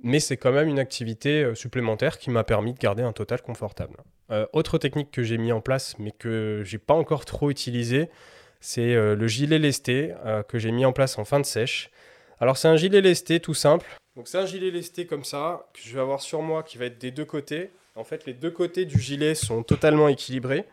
[0.02, 3.42] mais c'est quand même une activité euh, supplémentaire qui m'a permis de garder un total
[3.42, 3.96] confortable.
[4.30, 8.10] Euh, autre technique que j'ai mis en place, mais que j'ai pas encore trop utilisé,
[8.60, 10.12] c'est euh, le gilet lesté
[10.48, 11.90] que j'ai mis en place en fin de sèche.
[12.40, 13.87] Alors c'est un gilet lesté tout simple.
[14.16, 16.87] Donc c'est un gilet lesté comme ça que je vais avoir sur moi qui va
[16.87, 17.70] être des deux côtés.
[17.94, 20.64] En fait, les deux côtés du gilet sont totalement équilibrés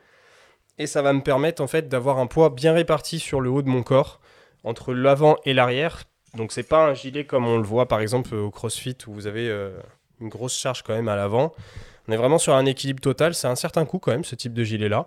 [0.77, 3.61] et ça va me permettre en fait d'avoir un poids bien réparti sur le haut
[3.61, 4.19] de mon corps
[4.63, 6.03] entre l'avant et l'arrière
[6.35, 9.27] donc c'est pas un gilet comme on le voit par exemple au CrossFit où vous
[9.27, 9.71] avez euh,
[10.19, 11.53] une grosse charge quand même à l'avant.
[12.07, 13.35] On est vraiment sur un équilibre total.
[13.35, 15.05] C'est un certain coût quand même ce type de gilet là.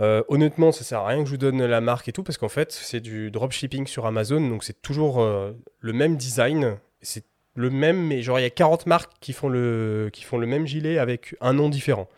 [0.00, 2.36] Euh, honnêtement, ça sert à rien que je vous donne la marque et tout parce
[2.36, 6.76] qu'en fait c'est du dropshipping sur Amazon donc c'est toujours euh, le même design.
[7.00, 10.38] C'est le même mais genre il y a 40 marques qui font le qui font
[10.38, 12.08] le même gilet avec un nom différent.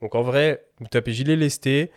[0.00, 1.90] Donc en vrai, vous tapez gilet lesté,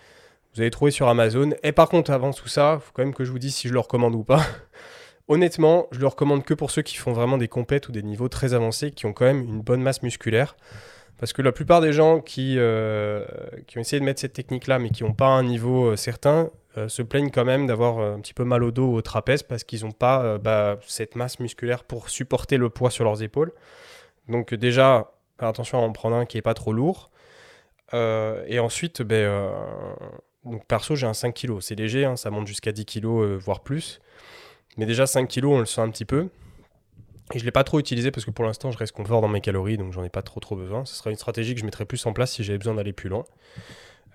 [0.53, 1.51] vous allez trouver sur Amazon.
[1.63, 3.73] Et par contre, avant tout ça, faut quand même que je vous dise si je
[3.73, 4.45] le recommande ou pas.
[5.29, 8.27] Honnêtement, je le recommande que pour ceux qui font vraiment des compètes ou des niveaux
[8.27, 10.57] très avancés, qui ont quand même une bonne masse musculaire.
[11.19, 13.25] Parce que la plupart des gens qui, euh,
[13.67, 16.49] qui ont essayé de mettre cette technique-là, mais qui n'ont pas un niveau euh, certain,
[16.77, 19.63] euh, se plaignent quand même d'avoir un petit peu mal au dos au trapèze parce
[19.63, 23.53] qu'ils n'ont pas bah, cette masse musculaire pour supporter le poids sur leurs épaules.
[24.27, 27.11] Donc déjà, attention à en prendre un qui n'est pas trop lourd.
[27.93, 29.53] et ensuite, ben,
[30.45, 31.59] donc perso, j'ai un 5 kg.
[31.61, 34.01] C'est léger, hein, ça monte jusqu'à 10 kg, voire plus.
[34.77, 36.29] Mais déjà 5 kilos, on le sent un petit peu.
[37.31, 39.27] Et je ne l'ai pas trop utilisé parce que pour l'instant, je reste confort dans
[39.27, 40.85] mes calories, donc j'en ai pas trop trop besoin.
[40.85, 43.09] Ce serait une stratégie que je mettrais plus en place si j'avais besoin d'aller plus
[43.09, 43.23] loin.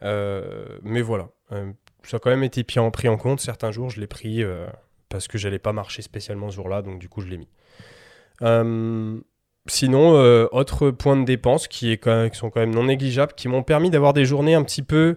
[0.03, 3.40] Euh, mais voilà, euh, ça a quand même été pris en compte.
[3.40, 4.66] Certains jours, je l'ai pris euh,
[5.09, 7.49] parce que j'allais pas marcher spécialement ce jour-là, donc du coup, je l'ai mis.
[9.66, 10.12] sinon,
[10.53, 14.12] autre point de dépense qui, qui sont quand même non négligeables, qui m'ont permis d'avoir
[14.12, 15.16] des journées un petit peu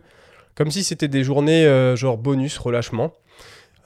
[0.56, 3.14] comme si c'était des journées genre bonus, relâchement.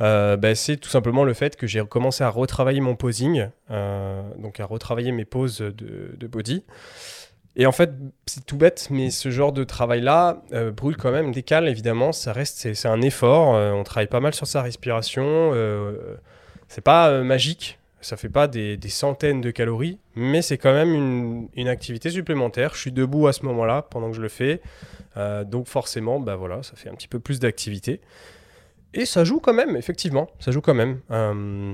[0.02, 4.22] Euh, bah, c'est tout simplement le fait que j'ai commencé à retravailler mon posing, euh,
[4.38, 6.64] donc à retravailler mes poses de, body.
[7.58, 7.92] Et en fait,
[8.26, 12.12] c'est tout bête, mais ce genre de travail-là euh, brûle quand même des cales, évidemment.
[12.12, 13.50] Ça reste, c'est, un effort.
[13.50, 15.54] on travaille pas mal sur sa respiration.
[16.68, 17.80] c'est pas magique.
[18.02, 22.72] Ça fait pas des, centaines de calories, mais c'est quand même une, activité supplémentaire.
[22.76, 24.62] Je suis debout à ce moment-là pendant que je le fais.
[25.46, 28.02] Donc forcément, bah voilà, ça fait un petit peu plus d'activité.
[28.94, 30.30] Et ça joue quand même, effectivement.
[30.40, 31.02] Ça joue quand même.
[31.12, 31.74] Euh,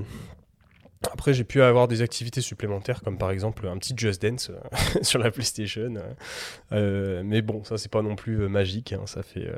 [1.10, 5.02] après, j'ai pu avoir des activités supplémentaires, comme par exemple un petit Just Dance euh,
[5.02, 5.94] sur la PlayStation.
[6.72, 7.22] euh.
[7.24, 8.92] Mais bon, ça, c'est pas non plus magique.
[8.92, 9.48] hein, ça fait,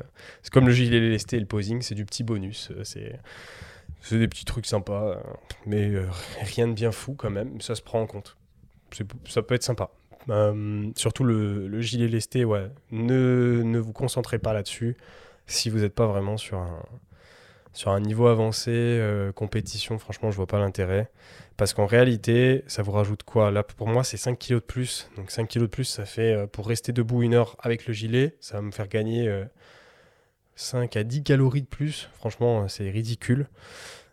[0.42, 2.70] c'est comme le gilet lesté et le posing, c'est du petit bonus.
[2.82, 3.18] c'est,
[4.10, 5.18] des petits trucs sympas,
[5.66, 5.90] mais
[6.42, 7.60] rien de bien fou quand même.
[7.60, 8.36] Ça se prend en compte.
[9.26, 9.90] Ça peut être sympa.
[10.96, 12.68] Surtout le, le gilet lesté, ouais.
[12.90, 14.96] Ne, ne vous concentrez pas là-dessus
[15.46, 16.82] si vous n'êtes pas vraiment sur un,
[17.74, 21.10] sur un niveau avancé, euh, compétition, franchement, je vois pas l'intérêt.
[21.56, 23.50] Parce qu'en réalité, ça vous rajoute quoi?
[23.50, 25.10] Là, pour moi, c'est 5 kilos de plus.
[25.16, 27.92] Donc 5 kilos de plus, ça fait, euh, pour rester debout une heure avec le
[27.92, 29.44] gilet, ça va me faire gagner euh,
[30.56, 32.08] 5 à 10 calories de plus.
[32.14, 33.48] Franchement, euh, c'est ridicule.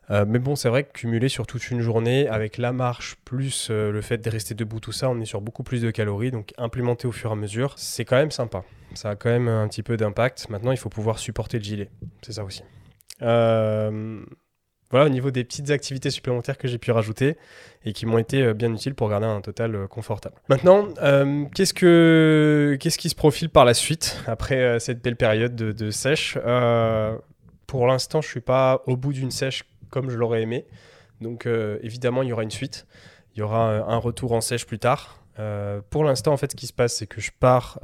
[0.09, 3.69] Euh, mais bon, c'est vrai que cumulé sur toute une journée, avec la marche, plus
[3.69, 6.31] euh, le fait de rester debout, tout ça, on est sur beaucoup plus de calories.
[6.31, 8.63] Donc implémenter au fur et à mesure, c'est quand même sympa.
[8.93, 10.49] Ça a quand même un petit peu d'impact.
[10.49, 11.89] Maintenant, il faut pouvoir supporter le gilet.
[12.21, 12.63] C'est ça aussi.
[13.21, 14.23] Euh,
[14.89, 17.37] voilà, au niveau des petites activités supplémentaires que j'ai pu rajouter
[17.85, 20.35] et qui m'ont été euh, bien utiles pour garder un total euh, confortable.
[20.49, 20.87] Maintenant,
[21.55, 26.37] qu'est-ce, que, qu'est-ce qui se profile par la suite après cette belle période de, sèche?
[27.67, 30.65] Pour l'instant, je suis pas au bout d'une sèche comme je l'aurais aimé.
[31.21, 31.47] Donc
[31.81, 32.85] évidemment, il y aura une suite.
[33.33, 35.23] Il y aura un retour en sèche plus tard.
[35.89, 37.79] Pour l'instant, en fait, ce qui se passe, c'est que je pars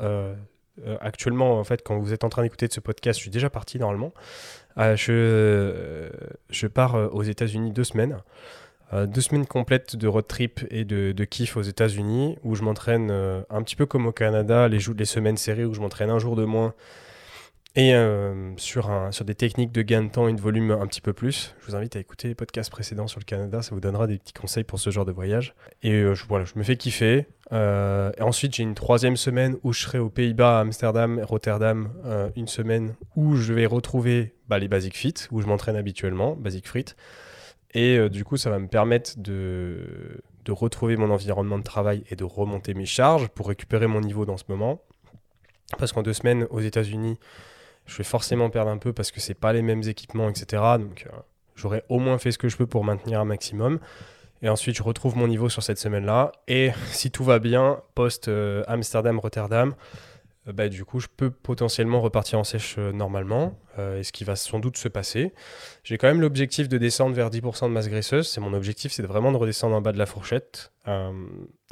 [1.00, 3.50] actuellement, en fait, quand vous êtes en train d'écouter de ce podcast, je suis déjà
[3.50, 4.14] parti normalement.
[4.78, 6.10] Euh, je, euh,
[6.50, 8.18] je pars euh, aux États-Unis deux semaines.
[8.94, 12.64] Euh, deux semaines complètes de road trip et de, de kiff aux États-Unis où je
[12.64, 16.10] m'entraîne un petit peu comme au Canada, les, jou- les semaines serrées où je m'entraîne
[16.10, 16.74] un jour de moins
[17.78, 18.90] et euh, sur,
[19.24, 21.56] des techniques de gain de temps et de volume un petit peu plus.
[21.62, 24.18] Je vous invite à écouter les podcasts précédents sur le Canada, ça vous donnera des
[24.18, 25.54] petits conseils pour ce genre de voyage.
[25.84, 27.28] Et euh, je, voilà, je me fais kiffer.
[27.52, 31.92] Euh, et ensuite, j'ai une troisième semaine où je serai aux Pays-Bas, à Amsterdam, Rotterdam,
[32.36, 36.68] une semaine où je vais retrouver bah, les Basic Fit, où je m'entraîne habituellement, Basic
[36.68, 36.86] Fit.
[37.76, 42.24] Et du coup, ça va me permettre de retrouver mon environnement de travail et de
[42.24, 44.82] remonter mes charges pour récupérer mon niveau dans ce moment.
[45.78, 47.20] Parce qu'en deux semaines aux États-Unis,
[47.88, 50.62] je vais forcément perdre un peu parce que c'est pas les mêmes équipements, etc.
[50.80, 51.18] Donc, euh,
[51.56, 53.80] j'aurais au moins fait ce que je peux pour maintenir un maximum.
[54.42, 56.32] Et ensuite, je retrouve mon niveau sur cette semaine-là.
[56.48, 59.74] Et si tout va bien, post euh, Amsterdam, Rotterdam,
[60.48, 63.58] euh, bah, du coup, je peux potentiellement repartir en sèche euh, normalement,
[63.96, 65.34] et ce qui va sans doute se passer.
[65.84, 68.28] J'ai quand même l'objectif de descendre vers 10% de masse graisseuse.
[68.28, 70.72] C'est mon objectif, c'est vraiment de redescendre en bas de la fourchette.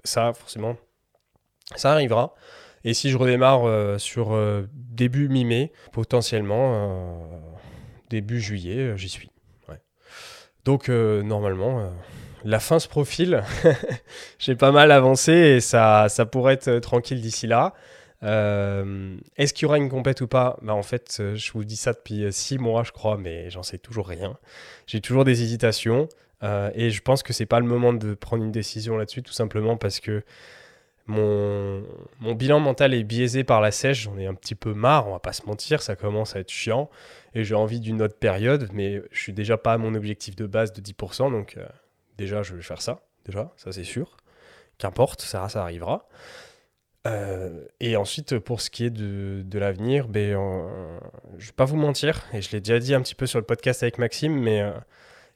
[0.03, 0.77] Ça, forcément,
[1.75, 2.35] ça arrivera.
[2.85, 7.39] Et si je redémarre euh, sur euh, début mi-mai, potentiellement euh,
[8.11, 9.31] début juillet, j'y suis.
[10.63, 11.91] Donc normalement,
[12.43, 13.43] la fin se profile.
[14.39, 17.75] J'ai pas mal avancé et ça, ça pourrait être tranquille d'ici là.
[18.23, 20.57] Est-ce qu'il y aura une compète ou pas?
[20.63, 23.77] Bah, En fait, je vous dis ça depuis six mois, je crois, mais j'en sais
[23.77, 24.39] toujours rien.
[24.87, 26.09] J'ai toujours des hésitations
[26.41, 29.77] et je pense que c'est pas le moment de prendre une décision là-dessus, tout simplement
[29.77, 30.23] parce que
[31.07, 31.83] mon,
[32.19, 34.03] mon bilan mental est biaisé par la sèche.
[34.03, 36.51] J'en ai un petit peu marre, on va pas se mentir, ça commence à être
[36.51, 36.89] chiant
[37.33, 40.45] et j'ai envie d'une autre période, mais je suis déjà pas à mon objectif de
[40.45, 41.65] base de 10%, donc euh,
[42.17, 44.17] déjà je vais faire ça, déjà, ça c'est sûr.
[44.77, 46.07] Qu'importe, ça, ça arrivera.
[47.07, 50.99] Euh, et ensuite, pour ce qui est de, de l'avenir, ben, euh,
[51.37, 53.45] je vais pas vous mentir, et je l'ai déjà dit un petit peu sur le
[53.45, 54.71] podcast avec Maxime, mais euh,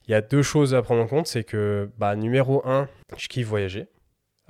[0.07, 1.27] il y a deux choses à prendre en compte.
[1.27, 3.87] C'est que, bah, numéro un, je kiffe voyager.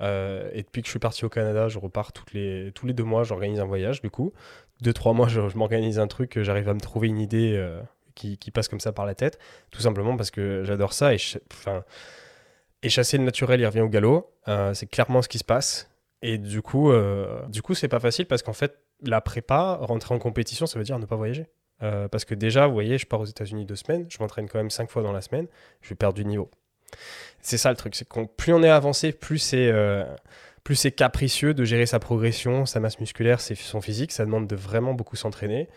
[0.00, 2.92] Euh, et depuis que je suis parti au Canada, je repars toutes les, tous les
[2.92, 4.32] deux mois, j'organise un voyage, du coup.
[4.80, 7.80] Deux, trois mois, je, m'organise un truc, j'arrive à me trouver une idée euh,
[8.14, 9.38] qui, passe comme ça par la tête,
[9.70, 11.12] tout simplement parce que j'adore ça.
[11.14, 14.32] Et, chasser le naturel, il revient au galop.
[14.48, 15.90] Euh, c'est clairement ce qui se passe.
[16.22, 20.14] Et du coup, euh, du coup, c'est pas facile parce qu'en fait, la prépa, rentrer
[20.14, 21.46] en compétition, ça veut dire ne pas voyager.
[21.82, 24.58] Euh, parce que déjà, vous voyez, je pars aux États-Unis deux semaines, je m'entraîne quand
[24.58, 25.46] même cinq fois dans la semaine,
[25.80, 26.50] je vais perdre du niveau.
[27.42, 30.04] C'est ça le truc, c'est qu'on plus on est avancé, plus c'est euh,
[30.64, 34.12] plus c'est capricieux de gérer sa progression, sa masse musculaire, son physique.
[34.12, 35.68] Ça demande de vraiment beaucoup s'entraîner.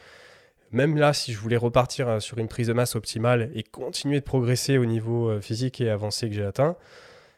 [0.71, 4.19] Même là, si je voulais repartir euh, sur une prise de masse optimale et continuer
[4.19, 6.75] de progresser au niveau euh, physique et avancé que j'ai atteint,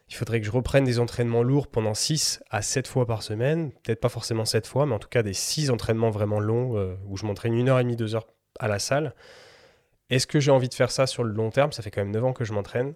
[0.10, 3.72] il faudrait que je reprenne des entraînements lourds pendant 6 à 7 fois par semaine.
[3.84, 7.18] Peut-être pas forcément 7 fois, mais en tout cas des 6 entraînements vraiment longs où
[7.18, 8.28] je m'entraîne une heure et demie, deux heures
[8.60, 9.16] à la salle.
[10.10, 11.72] Est-ce que j'ai envie de faire ça sur le long terme?
[11.72, 12.94] Ça fait quand même 9 ans que je m'entraîne.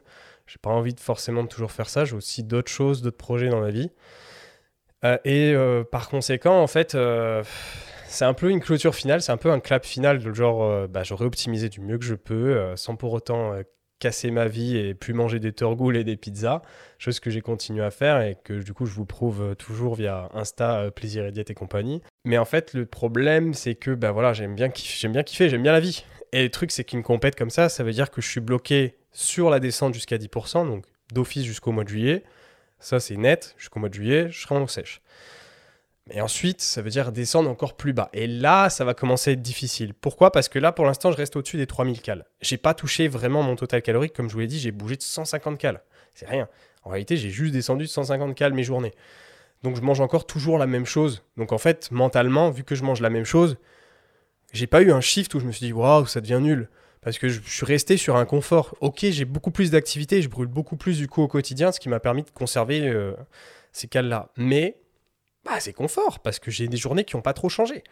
[0.50, 2.06] J'ai pas envie forcément de toujours faire ça.
[2.06, 3.92] J'ai aussi d'autres choses, d'autres projets dans ma vie.
[5.06, 7.44] Euh, et euh, par conséquent, en fait, euh,
[8.08, 11.04] c'est un peu une clôture finale, c'est un peu un clap final de genre, bah,
[11.04, 13.54] j'aurais optimisé du mieux que je peux, sans pour autant
[14.00, 16.64] casser ma vie et plus manger des torgoules et des pizzas,
[16.98, 20.30] chose que j'ai continué à faire et que du coup je vous prouve toujours via
[20.34, 22.02] Insta, Plaisir et Diète et compagnie.
[22.26, 25.64] Mais en fait, le problème, c'est que bah, voilà, j'aime bien, j'aime bien kiffer, j'aime
[25.64, 26.04] bien la vie.
[26.32, 28.99] Et le truc, c'est qu'une compète comme ça, ça veut dire que je suis bloqué
[29.12, 32.24] sur la descente jusqu'à 10%, donc d'office jusqu'au mois de juillet.
[32.80, 33.56] Ça, c'est net.
[33.58, 35.02] Jusqu'au mois de juillet, je serai en sèche.
[36.08, 38.10] Mais ensuite, ça veut dire descendre encore plus bas.
[38.14, 39.94] Et là, ça va commencer à être difficile.
[39.94, 40.32] Pourquoi?
[40.32, 42.26] Parce que là, pour l'instant, je reste au-dessus des 3000 cales.
[42.42, 44.14] J'ai pas touché vraiment mon total calorique.
[44.14, 45.84] Comme je vous l'ai dit, j'ai bougé de 150 cales.
[46.16, 46.48] C'est rien.
[46.84, 48.94] En réalité, j'ai juste descendu de 150 cales mes journées.
[49.62, 51.24] Donc, je mange encore toujours la même chose.
[51.38, 53.58] Donc, en fait, mentalement, vu que je mange la même chose,
[54.52, 56.70] j'ai pas eu un shift où je me suis dit, waouh, ça devient nul
[57.02, 58.76] parce que je, suis resté sur un confort.
[58.82, 61.90] Ok, j'ai beaucoup plus d'activité, je brûle beaucoup plus du coup au quotidien, ce qui
[61.90, 63.14] m'a permis de conserver euh,
[63.72, 64.30] ces cales-là.
[64.36, 64.78] Mais
[65.46, 67.84] bah, c'est confort, parce que j'ai des journées qui n'ont pas trop changé.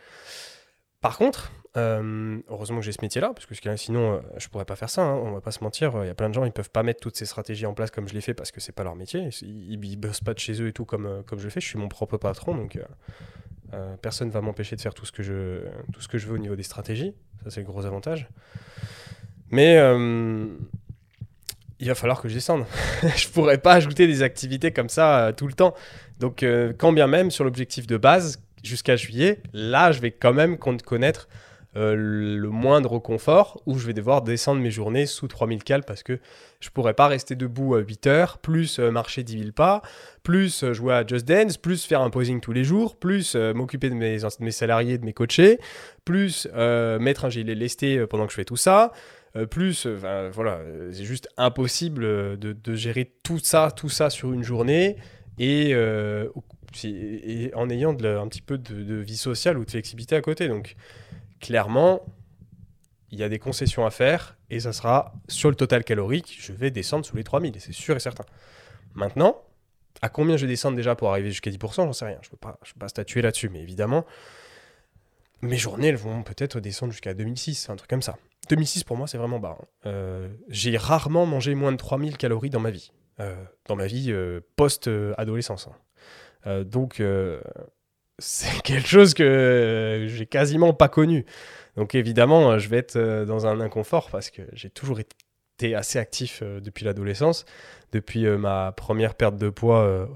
[1.00, 4.76] Par contre, euh, heureusement que j'ai ce métier-là, parce que sinon, euh, je pourrais pas
[4.76, 5.04] faire ça.
[5.04, 5.94] Hein, on va pas se mentir.
[6.02, 7.92] Il y a plein de gens, ils peuvent pas mettre toutes ces stratégies en place
[7.92, 9.30] comme je l'ai fait parce que c'est pas leur métier.
[9.42, 11.62] Ils, ils, bossent pas de chez eux et tout comme, je le fais.
[11.62, 12.78] Je suis mon propre patron, donc
[14.02, 17.14] personne va m'empêcher de faire tout ce que je veux au niveau des stratégies.
[17.44, 18.28] Ça, c'est le gros avantage.
[19.50, 20.48] Mais euh,
[21.80, 22.66] il va falloir que je descende.
[23.16, 25.74] je pourrais pas ajouter des activités comme ça euh, tout le temps.
[26.20, 30.34] Donc, euh, quand bien même sur l'objectif de base, jusqu'à juillet, là, je vais quand
[30.34, 31.28] même connaître
[31.80, 36.20] le moindre confort où je vais devoir descendre mes journées sous 3000 cales parce que
[36.60, 39.84] je pourrais pas rester debout à 8 heures, plus marcher 10 000 pas,
[40.24, 43.96] plus jouer à Just Dance, plus faire un posing tous les jours, plus m'occuper de
[43.96, 45.60] mes, de salariés, de mes coachés,
[46.04, 46.48] plus
[47.00, 48.92] mettre un gilet lesté pendant que je fais tout ça,
[49.38, 54.34] euh, plus, euh, voilà, euh, c'est juste impossible de, gérer tout ça, tout ça sur
[54.34, 54.96] une journée
[55.38, 55.76] et,
[57.54, 60.48] en ayant un petit peu de, vie sociale ou de flexibilité à côté.
[60.48, 60.76] Donc,
[61.40, 62.02] clairement,
[63.12, 66.54] il y a des concessions à faire et ça sera sur le total calorique, je
[66.54, 68.26] vais descendre sous les 3000, c'est sûr et certain.
[68.94, 69.42] Maintenant,
[70.02, 72.20] à combien je vais descendre déjà pour arriver jusqu'à 10%, j'en sais rien.
[72.22, 74.06] Je ne peux, pas, statuer là-dessus, mais évidemment,
[75.42, 78.18] mes journées, elles vont peut-être descendre jusqu'à 2006, un truc comme ça.
[78.50, 79.58] 2006 pour moi c'est vraiment bas.
[79.60, 79.66] Hein.
[79.86, 83.36] Euh, j'ai rarement mangé moins de 3000 calories dans ma vie, euh,
[83.68, 85.68] dans ma vie euh, post-adolescence.
[86.46, 86.64] Hein.
[86.64, 87.02] donc
[88.20, 91.26] c'est quelque chose que j'ai quasiment pas connu.
[91.76, 96.42] Donc évidemment je vais être dans un inconfort parce que j'ai toujours été assez actif
[96.42, 97.46] depuis l'adolescence,
[97.92, 100.10] depuis ma première perte de poids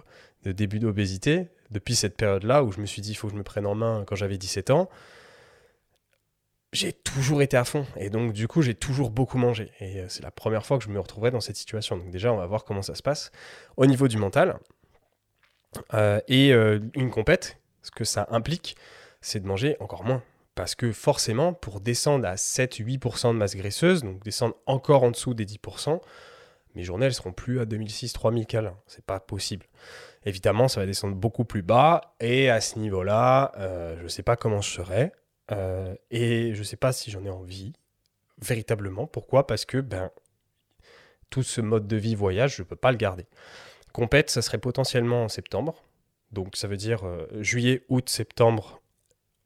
[0.43, 3.37] de début d'obésité, depuis cette période-là où je me suis dit il faut que je
[3.37, 4.89] me prenne en main quand j'avais 17 ans
[6.73, 7.85] j'ai toujours été à fond.
[7.97, 9.71] Et donc, du coup, j'ai toujours beaucoup mangé.
[9.79, 11.97] Et euh, c'est la première fois que je me retrouverai dans cette situation.
[11.97, 13.31] Donc, déjà, on va voir comment ça se passe
[13.77, 14.57] au niveau du mental.
[15.93, 18.75] Euh, et euh, une compète, ce que ça implique,
[19.21, 20.23] c'est de manger encore moins.
[20.55, 25.33] Parce que forcément, pour descendre à 7-8% de masse graisseuse, donc descendre encore en dessous
[25.33, 26.01] des 10%,
[26.75, 28.73] mes journées, elles seront plus à 2006-3000 cal.
[28.87, 29.65] C'est pas possible.
[30.25, 32.15] Évidemment, ça va descendre beaucoup plus bas.
[32.19, 33.51] Et à ce niveau-là,
[33.97, 35.11] je ne sais pas comment je serai.
[35.51, 37.73] Euh, et je ne sais pas si j'en ai envie,
[38.41, 39.07] véritablement.
[39.07, 39.47] Pourquoi?
[39.47, 40.09] Parce que ben,
[41.29, 43.25] tout ce mode de vie voyage, je ne peux pas le garder.
[43.93, 45.83] Compète, ça serait potentiellement en septembre.
[46.31, 48.81] Donc ça veut dire euh, juillet, août, septembre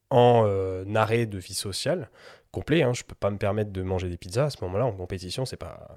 [0.10, 2.10] en euh, arrêt de vie sociale
[2.52, 2.84] complet.
[2.84, 2.94] Hein.
[2.94, 5.58] Je peux pas me permettre de manger des pizzas à ce moment-là en compétition, c'est
[5.58, 5.96] pas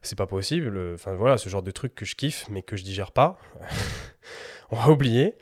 [0.00, 0.94] c'est pas possible.
[0.94, 3.38] Enfin voilà, ce genre de truc que je kiffe mais que je digère pas.
[4.70, 5.36] On va oublier.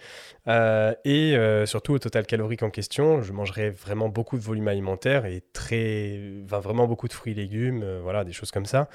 [0.48, 5.26] Euh, et surtout au total calorique en question, je mangerai vraiment beaucoup de volume alimentaire
[5.26, 8.88] et très, vraiment beaucoup de fruits et légumes, voilà, des choses comme ça.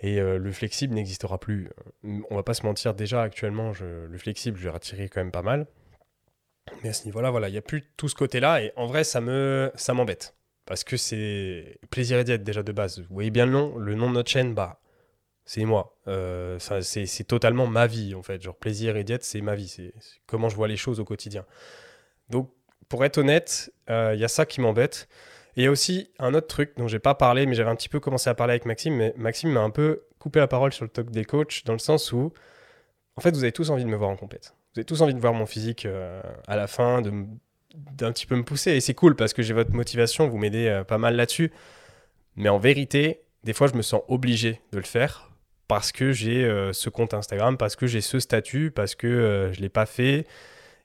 [0.00, 1.70] Et le flexible n'existera plus.
[2.30, 5.42] On va pas se mentir, déjà actuellement, le flexible, je vais retirer quand même pas
[5.42, 5.66] mal.
[6.82, 8.62] Mais à ce niveau-là, voilà, il n'y a plus tout ce côté-là.
[8.62, 10.36] Et en vrai, ça me, ça m'embête.
[10.66, 13.00] Parce que c'est plaisir et diète déjà de base.
[13.00, 14.80] Vous voyez bien le nom, le nom de notre chaîne, bah,
[15.44, 15.98] c'est moi.
[16.08, 18.42] Euh, c'est totalement ma vie, en fait.
[18.42, 19.68] Genre, plaisir et diète, c'est ma vie.
[19.68, 19.94] C'est
[20.26, 21.46] comment je vois les choses au quotidien.
[22.28, 22.52] Donc,
[22.88, 25.08] pour être honnête, il euh, y a ça qui m'embête.
[25.58, 27.76] Et il y a aussi un autre truc dont j'ai pas parlé, mais j'avais un
[27.76, 28.94] petit peu commencé à parler avec Maxime.
[28.94, 31.78] Mais Maxime m'a un peu coupé la parole sur le talk des coachs, dans le
[31.78, 32.32] sens où,
[33.16, 34.54] en fait, vous avez tous envie de me voir en compète.
[34.72, 38.36] Vous avez tous envie de voir mon physique euh, à la fin, d'un petit peu
[38.36, 38.70] me pousser.
[38.70, 41.52] Et c'est cool parce que j'ai votre motivation, vous m'aidez pas mal là-dessus.
[42.36, 45.28] Mais en vérité, des fois, je me sens obligé de le faire
[45.68, 49.52] parce que j'ai euh, ce compte Instagram, parce que j'ai ce statut, parce que euh,
[49.52, 50.26] je ne l'ai pas fait.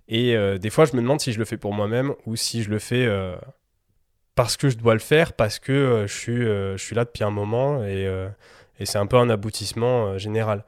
[0.10, 2.62] Et euh, des fois, je me demande si je le fais pour moi-même ou si
[2.62, 3.08] je le fais
[4.36, 7.32] parce que je dois le faire, parce que je, suis, je suis là depuis un
[7.32, 8.08] moment et,
[8.80, 10.64] et c'est un peu un aboutissement général.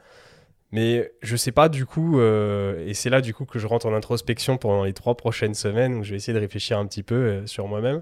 [0.76, 3.86] Mais je sais pas du coup, euh, et c'est là du coup que je rentre
[3.86, 7.01] en introspection pendant les trois prochaines semaines où je vais essayer de réfléchir un petit
[7.01, 8.01] peu euh, sur moi-même.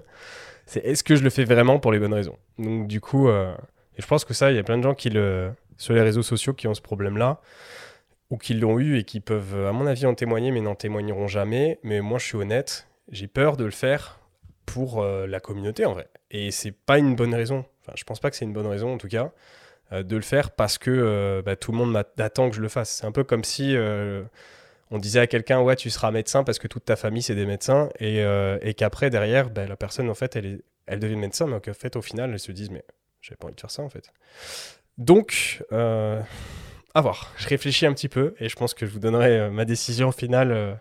[0.66, 2.36] C'est est-ce que je le fais vraiment pour les bonnes raisons?
[2.58, 3.54] Donc du coup, euh,
[3.96, 6.00] et je pense que ça, il y a plein de gens qui le, sur les
[6.00, 7.40] réseaux sociaux qui ont ce problème-là,
[8.30, 11.28] ou qui l'ont eu et qui peuvent, à mon avis, en témoigner, mais n'en témoigneront
[11.28, 11.78] jamais.
[11.84, 14.18] Mais moi, je suis honnête, j'ai peur de le faire
[14.66, 16.08] pour la communauté en vrai.
[16.30, 17.64] Et c'est pas une bonne raison.
[17.82, 19.32] Enfin, je pense pas que c'est une bonne raison en tout cas.
[19.92, 22.68] Euh, de le faire parce que euh, bah, tout le monde attend que je le
[22.68, 22.90] fasse.
[22.90, 24.22] C'est un peu comme si euh,
[24.90, 27.44] on disait à quelqu'un ouais tu seras médecin parce que toute ta famille c'est des
[27.44, 31.74] médecins et, qu'après derrière bah, la personne en fait elle, elle devient médecin mais qu'en
[31.74, 32.82] fait au final elle se disent mais
[33.20, 34.10] j'avais pas envie de faire ça en fait.
[34.96, 35.62] Donc
[36.94, 37.32] à voir.
[37.36, 40.78] Je réfléchis un petit peu et je pense que je vous donnerai ma décision finale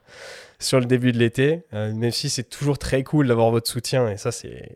[0.60, 4.18] sur le début de l'été, même si c'est toujours très cool d'avoir votre soutien et
[4.18, 4.76] ça c'est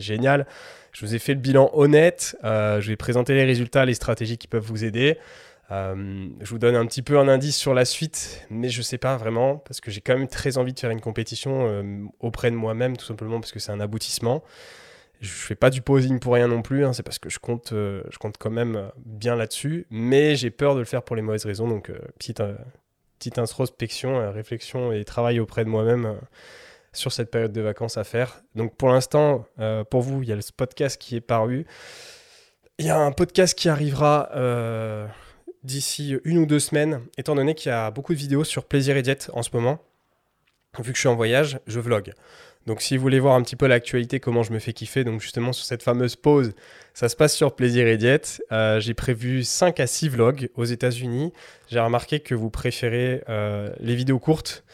[0.00, 0.46] génial.
[0.92, 2.36] Je vous ai fait le bilan honnête.
[2.44, 5.18] Euh, je vais présenter les résultats, les stratégies qui peuvent vous aider.
[5.70, 8.82] Euh, je vous donne un petit peu un indice sur la suite, mais je ne
[8.82, 12.04] sais pas vraiment, parce que j'ai quand même très envie de faire une compétition euh,
[12.20, 14.42] auprès de moi-même, tout simplement parce que c'est un aboutissement.
[15.22, 17.68] Je fais pas du posing pour rien non plus, hein, c'est parce que je compte,
[17.70, 21.46] je compte quand même bien là-dessus, mais j'ai peur de le faire pour les mauvaises
[21.46, 22.42] raisons, donc petite,
[23.18, 26.18] petite introspection, réflexion et travail auprès de moi-même
[26.92, 28.42] sur cette période de vacances à faire.
[28.54, 31.66] Donc pour l'instant, euh, pour vous, il y a le podcast qui est paru.
[32.78, 35.06] Il y a un podcast qui arrivera euh,
[35.64, 38.96] d'ici une ou deux semaines, étant donné qu'il y a beaucoup de vidéos sur Plaisir
[38.96, 39.82] et Diète en ce moment.
[40.78, 42.14] Vu que je suis en voyage, je vlog.
[42.66, 45.20] Donc si vous voulez voir un petit peu l'actualité, comment je me fais kiffer, donc
[45.20, 46.52] justement sur cette fameuse pause,
[46.94, 48.42] ça se passe sur Plaisir et Diète.
[48.52, 51.32] Euh, j'ai prévu 5 à 6 vlogs aux États-Unis.
[51.68, 53.22] J'ai remarqué que vous préférez
[53.80, 54.64] les vidéos courtes.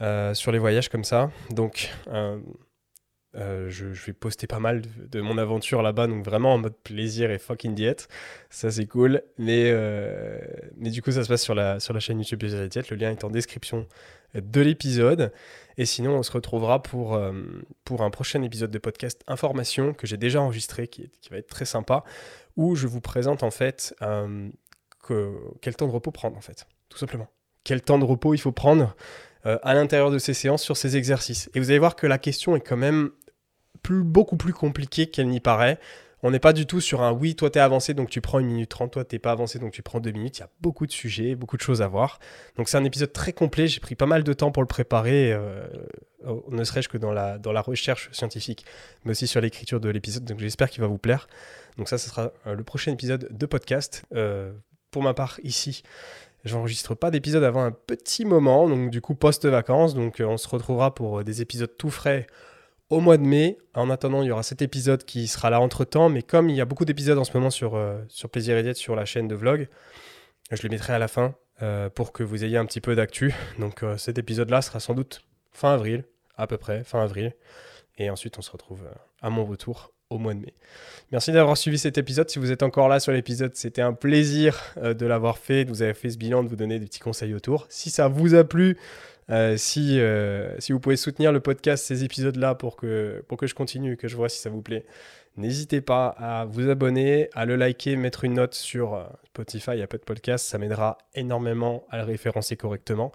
[0.00, 1.32] Euh, sur les voyages comme ça.
[1.50, 1.90] Donc,
[3.34, 6.76] euh, euh, je, vais poster pas mal de, mon aventure là-bas, donc vraiment en mode
[6.76, 8.08] plaisir et fucking diète.
[8.50, 9.22] Ça, c'est cool.
[9.38, 9.72] Mais,
[10.76, 12.90] mais du coup, ça se passe sur la, sur la chaîne YouTube Plaisir et Diète.
[12.90, 13.86] Le lien est en description
[14.34, 15.32] de l'épisode.
[15.76, 17.20] Et sinon, on se retrouvera pour,
[17.84, 21.64] pour un prochain épisode de podcast Information que j'ai déjà enregistré, qui, va être très
[21.64, 22.04] sympa,
[22.56, 23.94] où je vous présente en fait
[25.02, 27.28] que, quel temps de repos prendre, en fait, tout simplement.
[27.64, 28.96] Quel temps de repos il faut prendre
[29.46, 31.50] euh, à l'intérieur de ces séances sur ces exercices.
[31.54, 33.10] Et vous allez voir que la question est quand même
[33.90, 35.78] beaucoup plus compliquée qu'elle n'y paraît.
[36.22, 38.48] On n'est pas du tout sur un oui, toi t'es avancé donc tu prends une
[38.48, 40.38] minute 30, toi t'es pas avancé donc tu prends deux minutes.
[40.38, 42.18] Il y a beaucoup de sujets, beaucoup de choses à voir.
[42.56, 43.68] Donc c'est un épisode très complet.
[43.68, 45.64] J'ai pris pas mal de temps pour le préparer, euh,
[46.50, 48.64] ne serait-ce que dans la, dans la recherche scientifique,
[49.04, 50.24] mais aussi sur l'écriture de l'épisode.
[50.24, 51.28] Donc j'espère qu'il va vous plaire.
[51.76, 54.02] Donc ça, ce sera euh, le prochain épisode de podcast.
[54.90, 55.82] pour ma part, ici,
[56.48, 59.94] J'enregistre pas d'épisode avant un petit moment, donc du coup post-vacances.
[59.94, 62.26] Donc euh, on se retrouvera pour euh, des épisodes tout frais
[62.88, 63.58] au mois de mai.
[63.74, 66.08] En attendant, il y aura cet épisode qui sera là entre temps.
[66.08, 67.98] Mais comme il y a beaucoup d'épisodes en ce moment sur, euh,
[68.32, 69.68] Plaisir et Diète sur la chaîne de vlog,
[70.50, 71.34] je les mettrai à la fin
[71.96, 73.34] pour que vous ayez un petit peu d'actu.
[73.58, 75.22] Donc cet épisode-là sera sans doute
[75.52, 76.04] fin avril,
[76.36, 77.34] à peu près, fin avril.
[77.98, 78.84] Et ensuite, on se retrouve
[79.20, 80.54] à mon retour au mois de mai.
[81.12, 82.28] Merci d'avoir suivi cet épisode.
[82.28, 85.70] Si vous êtes encore là sur l'épisode, c'était un plaisir euh, de l'avoir fait, de
[85.70, 87.66] vous avez fait ce bilan, de vous donner des petits conseils autour.
[87.70, 88.76] Si ça vous a plu,
[89.30, 93.46] euh, si, euh, si vous pouvez soutenir le podcast, ces épisodes-là, pour que, pour que
[93.46, 94.84] je continue que je vois si ça vous plaît,
[95.36, 100.46] n'hésitez pas à vous abonner, à le liker, mettre une note sur Spotify, Apple Podcast.
[100.46, 103.12] Ça m'aidera énormément à le référencer correctement.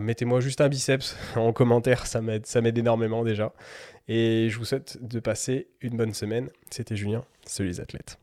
[0.00, 3.54] Mettez-moi juste un biceps en commentaire, ça m'aide énormément déjà.
[4.08, 6.48] Et je vous souhaite de passer une bonne semaine.
[6.70, 8.18] C'était Julien, celui les athlètes.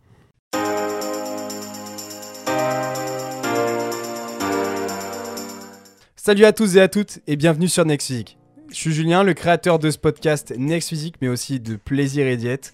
[6.15, 8.37] Salut à tous et à toutes et bienvenue sur Next Physique.
[8.69, 12.37] Je suis Julien, le créateur de ce podcast Next Physique, mais aussi de Plaisir et
[12.37, 12.73] Diète,